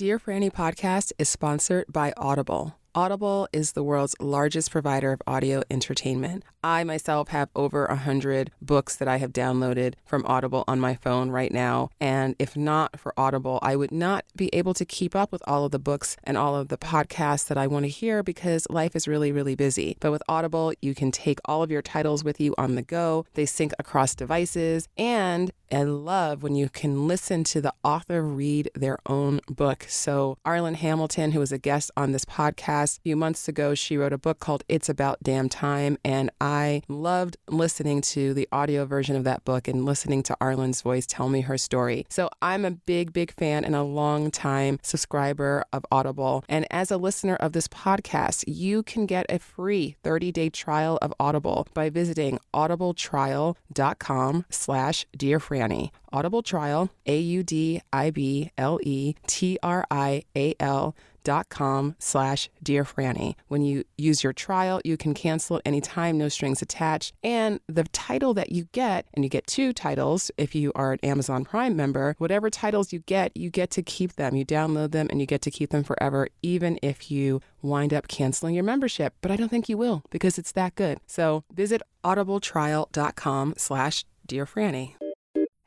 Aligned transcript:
Dear 0.00 0.18
Franny 0.18 0.50
podcast 0.50 1.12
is 1.18 1.28
sponsored 1.28 1.92
by 1.92 2.14
Audible. 2.16 2.79
Audible 2.94 3.46
is 3.52 3.72
the 3.72 3.84
world's 3.84 4.16
largest 4.18 4.72
provider 4.72 5.12
of 5.12 5.22
audio 5.24 5.62
entertainment. 5.70 6.42
I 6.64 6.82
myself 6.82 7.28
have 7.28 7.48
over 7.54 7.86
a 7.86 7.94
hundred 7.94 8.50
books 8.60 8.96
that 8.96 9.06
I 9.06 9.18
have 9.18 9.32
downloaded 9.32 9.94
from 10.04 10.26
Audible 10.26 10.64
on 10.66 10.80
my 10.80 10.96
phone 10.96 11.30
right 11.30 11.52
now. 11.52 11.90
And 12.00 12.34
if 12.40 12.56
not 12.56 12.98
for 12.98 13.14
Audible, 13.16 13.60
I 13.62 13.76
would 13.76 13.92
not 13.92 14.24
be 14.34 14.50
able 14.52 14.74
to 14.74 14.84
keep 14.84 15.14
up 15.14 15.30
with 15.30 15.42
all 15.46 15.64
of 15.64 15.70
the 15.70 15.78
books 15.78 16.16
and 16.24 16.36
all 16.36 16.56
of 16.56 16.68
the 16.68 16.76
podcasts 16.76 17.46
that 17.46 17.56
I 17.56 17.68
want 17.68 17.84
to 17.84 17.88
hear 17.88 18.24
because 18.24 18.66
life 18.68 18.96
is 18.96 19.06
really, 19.06 19.30
really 19.30 19.54
busy. 19.54 19.96
But 20.00 20.10
with 20.10 20.22
Audible, 20.28 20.72
you 20.82 20.94
can 20.94 21.12
take 21.12 21.38
all 21.44 21.62
of 21.62 21.70
your 21.70 21.82
titles 21.82 22.24
with 22.24 22.40
you 22.40 22.54
on 22.58 22.74
the 22.74 22.82
go. 22.82 23.24
They 23.34 23.46
sync 23.46 23.72
across 23.78 24.16
devices. 24.16 24.88
And 24.98 25.52
I 25.72 25.84
love 25.84 26.42
when 26.42 26.56
you 26.56 26.68
can 26.68 27.06
listen 27.06 27.44
to 27.44 27.60
the 27.60 27.72
author 27.84 28.22
read 28.22 28.70
their 28.74 28.98
own 29.06 29.40
book. 29.48 29.86
So, 29.88 30.36
Arlan 30.44 30.74
Hamilton, 30.74 31.30
who 31.30 31.38
was 31.38 31.52
a 31.52 31.58
guest 31.58 31.92
on 31.96 32.10
this 32.10 32.24
podcast, 32.24 32.79
a 32.84 33.00
few 33.02 33.16
months 33.16 33.48
ago, 33.48 33.74
she 33.74 33.96
wrote 33.96 34.12
a 34.12 34.18
book 34.18 34.40
called 34.40 34.64
It's 34.68 34.88
About 34.88 35.22
Damn 35.22 35.48
Time. 35.48 35.98
And 36.04 36.30
I 36.40 36.82
loved 36.88 37.36
listening 37.48 38.00
to 38.02 38.32
the 38.32 38.48
audio 38.50 38.84
version 38.84 39.16
of 39.16 39.24
that 39.24 39.44
book 39.44 39.68
and 39.68 39.84
listening 39.84 40.22
to 40.24 40.36
Arlan's 40.40 40.80
voice 40.82 41.06
tell 41.06 41.28
me 41.28 41.42
her 41.42 41.58
story. 41.58 42.06
So 42.08 42.30
I'm 42.40 42.64
a 42.64 42.70
big, 42.70 43.12
big 43.12 43.32
fan 43.32 43.64
and 43.64 43.76
a 43.76 43.82
long 43.82 44.30
time 44.30 44.78
subscriber 44.82 45.64
of 45.72 45.84
Audible. 45.90 46.44
And 46.48 46.66
as 46.70 46.90
a 46.90 46.96
listener 46.96 47.36
of 47.36 47.52
this 47.52 47.68
podcast, 47.68 48.44
you 48.46 48.82
can 48.82 49.06
get 49.06 49.26
a 49.28 49.38
free 49.38 49.96
30 50.02 50.32
day 50.32 50.48
trial 50.50 50.98
of 51.02 51.12
Audible 51.20 51.68
by 51.74 51.90
visiting 51.90 52.38
audibletrial.com 52.54 54.46
slash 54.50 55.06
Dear 55.16 55.38
Franny. 55.38 55.90
Audible 56.12 56.42
Trial, 56.42 56.90
A 57.06 57.18
U 57.18 57.42
D 57.42 57.80
I 57.92 58.10
B 58.10 58.50
L 58.58 58.78
E 58.82 59.14
T 59.26 59.58
R 59.62 59.86
I 59.90 60.24
A 60.36 60.54
L 60.58 60.94
dot 61.24 61.48
com 61.48 61.96
slash 61.98 62.50
dear 62.62 62.84
franny 62.84 63.34
when 63.48 63.62
you 63.62 63.84
use 63.96 64.22
your 64.22 64.32
trial 64.32 64.80
you 64.84 64.96
can 64.96 65.14
cancel 65.14 65.56
at 65.56 65.62
any 65.64 65.80
time 65.80 66.18
no 66.18 66.28
strings 66.28 66.62
attached. 66.62 67.14
And 67.22 67.60
the 67.66 67.84
title 67.84 68.34
that 68.34 68.52
you 68.52 68.68
get 68.72 69.06
and 69.14 69.24
you 69.24 69.30
get 69.30 69.46
two 69.46 69.72
titles 69.72 70.30
if 70.36 70.54
you 70.54 70.72
are 70.74 70.92
an 70.92 70.98
amazon 71.02 71.44
prime 71.44 71.76
member 71.76 72.14
whatever 72.18 72.50
titles 72.50 72.92
you 72.92 73.00
get 73.00 73.36
you 73.36 73.50
get 73.50 73.70
to 73.70 73.82
keep 73.82 74.14
them. 74.14 74.34
You 74.34 74.44
download 74.44 74.92
them 74.92 75.08
and 75.10 75.20
you 75.20 75.26
get 75.26 75.42
to 75.42 75.50
keep 75.50 75.70
them 75.70 75.84
forever 75.84 76.28
even 76.42 76.78
if 76.82 77.10
you 77.10 77.40
wind 77.62 77.92
up 77.92 78.08
canceling 78.08 78.54
your 78.54 78.64
membership. 78.64 79.14
But 79.20 79.30
i 79.30 79.36
don't 79.36 79.48
think 79.48 79.68
you 79.68 79.76
will 79.76 80.02
because 80.10 80.38
it's 80.38 80.52
that 80.52 80.74
good. 80.74 80.98
So 81.06 81.44
visit 81.52 81.82
audibletrial.com 82.04 83.54
slash 83.56 84.04
dear 84.26 84.46
franny 84.46 84.94